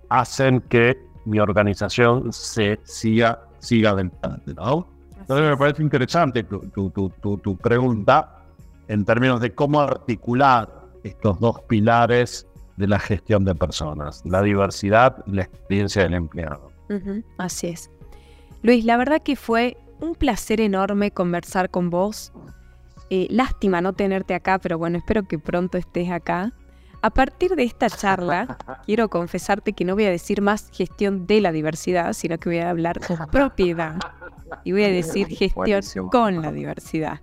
hacen 0.09 0.61
que 0.63 0.99
mi 1.25 1.39
organización 1.39 2.33
se 2.33 2.81
siga, 2.83 3.47
siga 3.61 3.91
adelante, 3.91 4.53
¿no? 4.57 4.89
Entonces 5.21 5.51
me 5.51 5.57
parece 5.57 5.85
interesante 5.85 6.43
tu, 6.43 6.91
tu, 6.91 7.57
pregunta 7.59 8.43
en 8.89 9.05
términos 9.05 9.41
de 9.41 9.55
cómo 9.55 9.81
articular 9.81 10.69
estos 11.05 11.39
dos 11.39 11.61
pilares 11.69 12.49
de 12.81 12.89
la 12.89 12.99
gestión 12.99 13.45
de 13.45 13.55
personas, 13.55 14.23
la 14.25 14.43
diversidad 14.43 15.23
y 15.27 15.33
la 15.33 15.43
experiencia 15.43 16.03
del 16.03 16.15
empleado. 16.15 16.73
así 17.39 17.69
es. 17.69 17.91
Luis, 18.63 18.85
la 18.85 18.97
verdad 18.97 19.23
que 19.23 19.37
fue 19.37 19.77
un 20.01 20.15
placer 20.15 20.61
enorme 20.61 21.11
conversar 21.11 21.71
con 21.71 21.91
vos. 21.91 22.33
Eh, 23.11 23.27
lástima 23.31 23.81
no 23.81 23.93
tenerte 23.93 24.35
acá, 24.35 24.59
pero 24.59 24.79
bueno, 24.79 24.99
espero 24.99 25.25
que 25.25 25.39
pronto 25.39 25.79
estés 25.79 26.11
acá. 26.11 26.53
A 27.03 27.11
partir 27.11 27.57
de 27.57 27.65
esta 27.65 27.89
charla, 27.89 28.59
quiero 28.87 29.09
confesarte 29.09 29.73
que 29.73 29.85
no 29.85 29.95
voy 29.95 30.05
a 30.05 30.11
decir 30.11 30.43
más 30.43 30.71
gestión 30.73 31.27
de 31.27 31.41
la 31.41 31.53
diversidad, 31.53 32.13
sino 32.13 32.39
que 32.39 32.51
voy 32.51 32.59
a 32.59 32.71
hablar 32.71 33.01
con 33.01 33.17
propiedad 33.31 33.99
y 34.65 34.73
voy 34.73 34.85
a 34.85 34.89
decir 34.89 35.29
gestión 35.29 36.09
con 36.11 36.43
la 36.43 36.53
diversidad. 36.53 37.21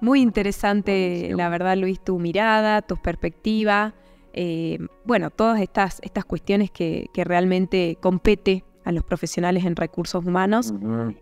Muy 0.00 0.20
interesante, 0.20 1.32
la 1.34 1.48
verdad, 1.48 1.76
Luis, 1.76 2.00
tu 2.00 2.18
mirada, 2.18 2.82
tu 2.82 2.96
perspectiva, 2.96 3.94
eh, 4.40 4.78
bueno, 5.04 5.30
todas 5.30 5.60
estas, 5.60 5.98
estas 6.04 6.24
cuestiones 6.24 6.70
que, 6.70 7.10
realmente 7.12 7.98
compete 8.00 8.64
a 8.84 8.92
los 8.92 9.02
profesionales 9.02 9.64
en 9.64 9.74
recursos 9.74 10.24
humanos 10.24 10.72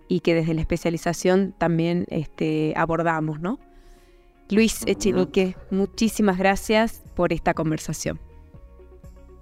y 0.07 0.21
que 0.21 0.35
desde 0.35 0.53
la 0.53 0.61
especialización 0.61 1.55
también 1.57 2.05
este, 2.11 2.75
abordamos, 2.77 3.41
¿no? 3.41 3.59
Luis 4.51 4.83
Echenique, 4.87 5.57
muchísimas 5.71 6.37
gracias 6.37 7.03
por 7.15 7.33
esta 7.33 7.55
conversación. 7.55 8.21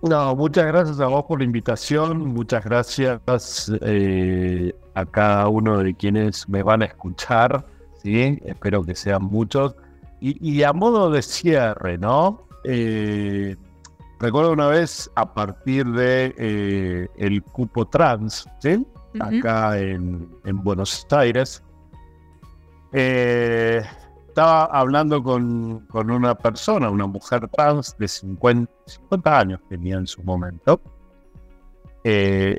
No, 0.03 0.37
muchas 0.37 0.67
gracias 0.67 1.01
a 1.01 1.09
vos 1.09 1.25
por 1.25 1.41
la 1.41 1.45
invitación, 1.45 2.29
muchas 2.29 2.65
gracias 2.65 3.73
eh, 3.81 4.73
a 4.95 5.05
cada 5.05 5.49
uno 5.49 5.79
de 5.79 5.95
quienes 5.95 6.49
me 6.49 6.63
van 6.63 6.83
a 6.83 6.85
escuchar, 6.85 7.67
¿sí? 8.01 8.39
espero 8.45 8.85
que 8.85 8.95
sean 8.95 9.25
muchos. 9.25 9.75
Y, 10.21 10.63
a 10.63 10.73
modo 10.73 11.11
de 11.11 11.21
cierre, 11.21 11.99
¿no? 11.99 12.47
Eh, 12.65 13.57
recuerdo 14.25 14.53
una 14.53 14.69
vez 14.69 15.11
a 15.17 15.35
partir 15.35 15.87
de 15.87 16.35
eh, 16.39 17.09
el 17.17 17.43
cupo 17.43 17.87
trans, 17.87 18.49
¿sí? 18.59 18.87
Acá 19.21 19.79
en, 19.79 20.29
en 20.45 20.65
Buenos 20.65 21.07
Aires. 21.11 21.63
Eh, 22.93 23.83
estaba 24.29 24.65
hablando 24.65 25.23
con, 25.23 25.87
una 25.93 26.35
persona, 26.35 26.89
una 26.91 27.07
mujer 27.07 27.49
trans 27.49 27.97
de 27.99 28.09
50, 28.09 28.73
50 28.87 29.39
años 29.39 29.61
tenía 29.69 29.97
en 29.97 30.07
su 30.07 30.23
momento. 30.23 30.81
Eh, 32.03 32.59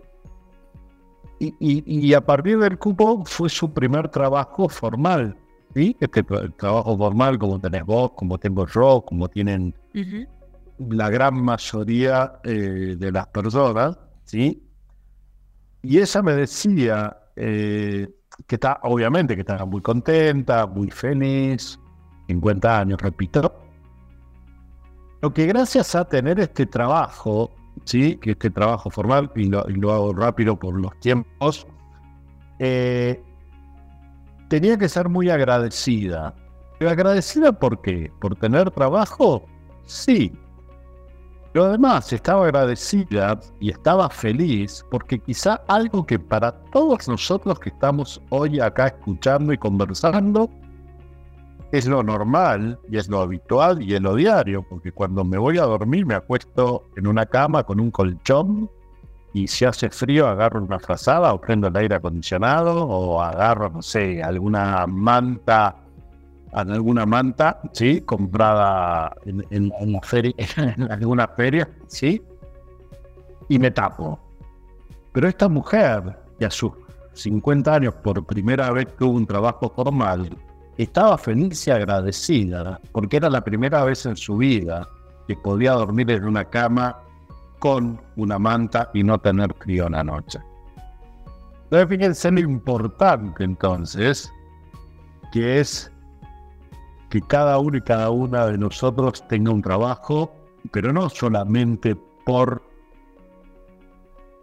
y, 1.40 2.14
a 2.14 2.22
partir 2.22 2.60
del 2.60 2.78
cupo 2.78 3.26
fue 3.26 3.50
su 3.50 3.74
primer 3.74 4.08
trabajo 4.10 4.70
formal. 4.70 5.36
¿sí? 5.74 5.98
Este 6.00 6.24
trabajo 6.24 6.98
formal, 6.98 7.40
como 7.40 7.60
tenés 7.60 7.86
vos, 7.86 8.12
como 8.16 8.38
tengo 8.38 8.68
yo, 8.68 9.02
como 9.02 9.28
tienen 9.28 9.76
la 10.78 11.10
gran 11.10 11.42
mayoría 11.42 12.40
eh, 12.44 12.96
de 12.98 13.12
las 13.12 13.28
personas. 13.28 13.98
¿sí? 14.24 14.64
Y 15.82 16.00
ella 16.00 16.22
me 16.22 16.34
decía, 16.34 17.18
eh, 17.36 18.08
que 18.48 18.56
está, 18.56 18.80
obviamente, 18.84 19.36
que 19.36 19.42
está 19.42 19.64
muy 19.66 19.82
contenta, 19.82 20.66
muy 20.68 20.90
feliz, 20.90 21.80
50 22.28 22.80
años, 22.80 23.02
repito. 23.02 23.54
Lo 25.22 25.34
que 25.34 25.46
gracias 25.46 25.96
a 25.96 26.06
tener 26.06 26.40
este 26.40 26.66
trabajo, 26.66 27.52
¿sí? 27.86 28.18
que 28.18 28.32
este 28.32 28.50
trabajo 28.50 28.90
formal, 28.90 29.32
y 29.36 29.46
lo, 29.46 29.94
hago 29.94 30.14
rápido 30.14 30.58
por 30.58 30.80
los 30.80 31.00
tiempos, 31.00 31.66
eh, 32.60 33.22
tenía 34.50 34.78
que 34.78 34.90
ser 34.90 35.10
muy 35.10 35.30
agradecida. 35.30 36.34
¿Pero 36.78 36.92
agradecida 36.92 37.54
por 37.54 37.82
qué? 37.82 38.12
¿Por 38.20 38.36
tener 38.36 38.70
trabajo? 38.72 39.46
Sí, 39.86 40.34
pero 41.56 41.68
además 41.68 42.12
estaba 42.12 42.44
agradecida 42.44 43.40
y 43.62 43.70
estaba 43.70 44.10
feliz 44.10 44.84
porque 44.92 45.20
quizá 45.20 45.62
algo 45.70 46.06
que 46.06 46.20
para 46.20 46.52
todos 46.52 47.08
nosotros 47.08 47.58
que 47.62 47.70
estamos 47.70 48.22
hoy 48.30 48.60
acá 48.60 48.88
escuchando 48.88 49.54
y 49.54 49.58
conversando 49.58 50.50
es 51.72 51.88
lo 51.88 52.04
normal 52.04 52.78
y 52.92 52.98
es 52.98 53.08
lo 53.08 53.22
habitual 53.22 53.82
y 53.82 53.96
es 53.96 54.02
lo 54.02 54.16
diario, 54.16 54.66
porque 54.70 54.92
cuando 54.92 55.24
me 55.24 55.38
voy 55.38 55.58
a 55.58 55.64
dormir 55.64 56.06
me 56.06 56.16
acuesto 56.16 56.90
en 56.98 57.08
una 57.08 57.26
cama 57.26 57.64
con 57.64 57.80
un 57.80 57.90
colchón 57.90 58.70
y 59.32 59.48
si 59.48 59.64
hace 59.64 59.90
frío 59.90 60.28
agarro 60.28 60.62
una 60.62 60.80
frazada 60.80 61.34
o 61.34 61.40
prendo 61.40 61.70
el 61.70 61.78
aire 61.78 61.96
acondicionado 61.96 62.86
o 62.86 63.22
agarro, 63.22 63.70
no 63.70 63.82
sé, 63.82 64.22
alguna 64.22 64.86
manta 64.88 65.85
en 66.54 66.72
alguna 66.72 67.06
manta, 67.06 67.60
¿sí? 67.74 68.02
Comprada 68.02 69.16
en, 69.26 69.46
en, 69.50 70.02
feria, 70.02 70.34
en 70.58 70.92
alguna 70.92 71.28
feria, 71.28 71.70
¿sí? 71.88 72.22
Y 73.50 73.60
me 73.60 73.72
tapo. 73.72 74.20
Pero 75.12 75.28
esta 75.28 75.48
mujer, 75.48 76.18
que 76.40 76.46
a 76.46 76.52
sus 76.52 76.72
50 77.14 77.74
años 77.74 77.94
por 77.96 78.26
primera 78.26 78.72
vez 78.72 78.88
tuvo 78.98 79.12
un 79.12 79.26
trabajo 79.26 79.72
formal, 79.76 80.30
estaba 80.78 81.18
feliz 81.18 81.68
y 81.68 81.72
agradecida, 81.72 82.80
porque 82.92 83.18
era 83.18 83.30
la 83.30 83.42
primera 83.42 83.84
vez 83.84 84.06
en 84.06 84.18
su 84.18 84.38
vida 84.38 84.88
que 85.28 85.36
podía 85.36 85.72
dormir 85.72 86.12
en 86.12 86.26
una 86.26 86.46
cama 86.46 86.98
con 87.60 88.00
una 88.16 88.38
manta 88.38 88.90
y 88.94 89.04
no 89.04 89.18
tener 89.20 89.54
frío 89.56 89.88
en 89.88 89.94
la 89.94 90.04
noche. 90.04 90.40
Entonces, 91.64 91.90
fíjense 91.90 92.32
lo 92.32 92.40
importante 92.42 93.44
entonces, 93.44 94.32
que 95.32 95.60
es 95.60 95.92
que 97.16 97.22
cada 97.22 97.60
uno 97.60 97.78
y 97.78 97.82
cada 97.82 98.10
una 98.10 98.48
de 98.48 98.58
nosotros 98.58 99.26
tenga 99.30 99.50
un 99.50 99.62
trabajo, 99.62 100.36
pero 100.72 100.92
no 100.92 101.10
solamente 101.10 101.96
por 102.26 102.62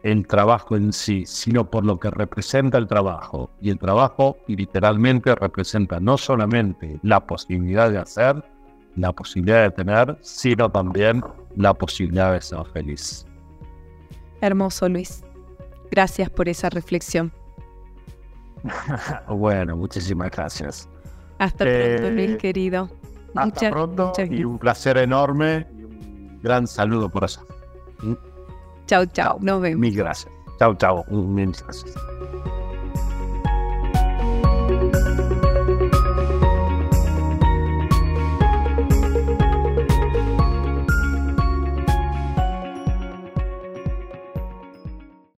el 0.03 0.27
trabajo 0.27 0.75
en 0.75 0.91
sí, 0.91 1.25
sino 1.27 1.71
por 1.71 1.85
lo 1.85 2.01
que 2.01 2.11
representa 2.11 2.79
el 2.79 2.87
trabajo. 2.87 3.51
Y 3.61 3.69
el 3.69 3.79
trabajo 3.79 4.39
literalmente 4.47 5.35
representa 5.35 6.01
no 6.01 6.17
solamente 6.17 6.99
la 7.03 7.21
posibilidad 7.27 7.91
de 7.91 7.99
hacer, 7.99 8.43
la 8.97 9.13
posibilidad 9.13 9.65
de 9.65 9.71
tener, 9.73 10.17
sino 10.23 10.71
también 10.71 11.23
la 11.55 11.75
posibilidad 11.75 12.33
de 12.33 12.41
ser 12.41 12.65
feliz. 12.73 13.27
Hermoso, 14.41 14.89
Luis. 14.89 15.23
Gracias 15.91 16.31
por 16.31 16.49
esa 16.49 16.71
reflexión. 16.71 17.33
bueno, 19.29 19.77
muchísimas 19.77 20.31
gracias. 20.31 20.89
Hasta 21.43 21.65
pronto, 21.65 22.11
Luis 22.11 22.31
eh, 22.31 22.37
querido. 22.39 22.89
Hasta 23.35 23.71
pronto 23.71 24.13
y 24.31 24.45
un 24.45 24.59
placer 24.59 24.97
enorme 24.99 25.67
y 25.77 25.85
un 25.85 26.39
gran 26.41 26.67
saludo 26.69 27.09
por 27.09 27.25
allá. 27.25 27.41
Chao, 28.87 29.05
chao. 29.07 29.39
Nos 29.41 29.61
vemos. 29.61 29.81
Mil 29.81 29.97
gracias. 29.97 30.33
Chao, 30.59 30.75
chao. 30.75 31.05
Mil 31.11 31.53
gracias. 31.53 31.95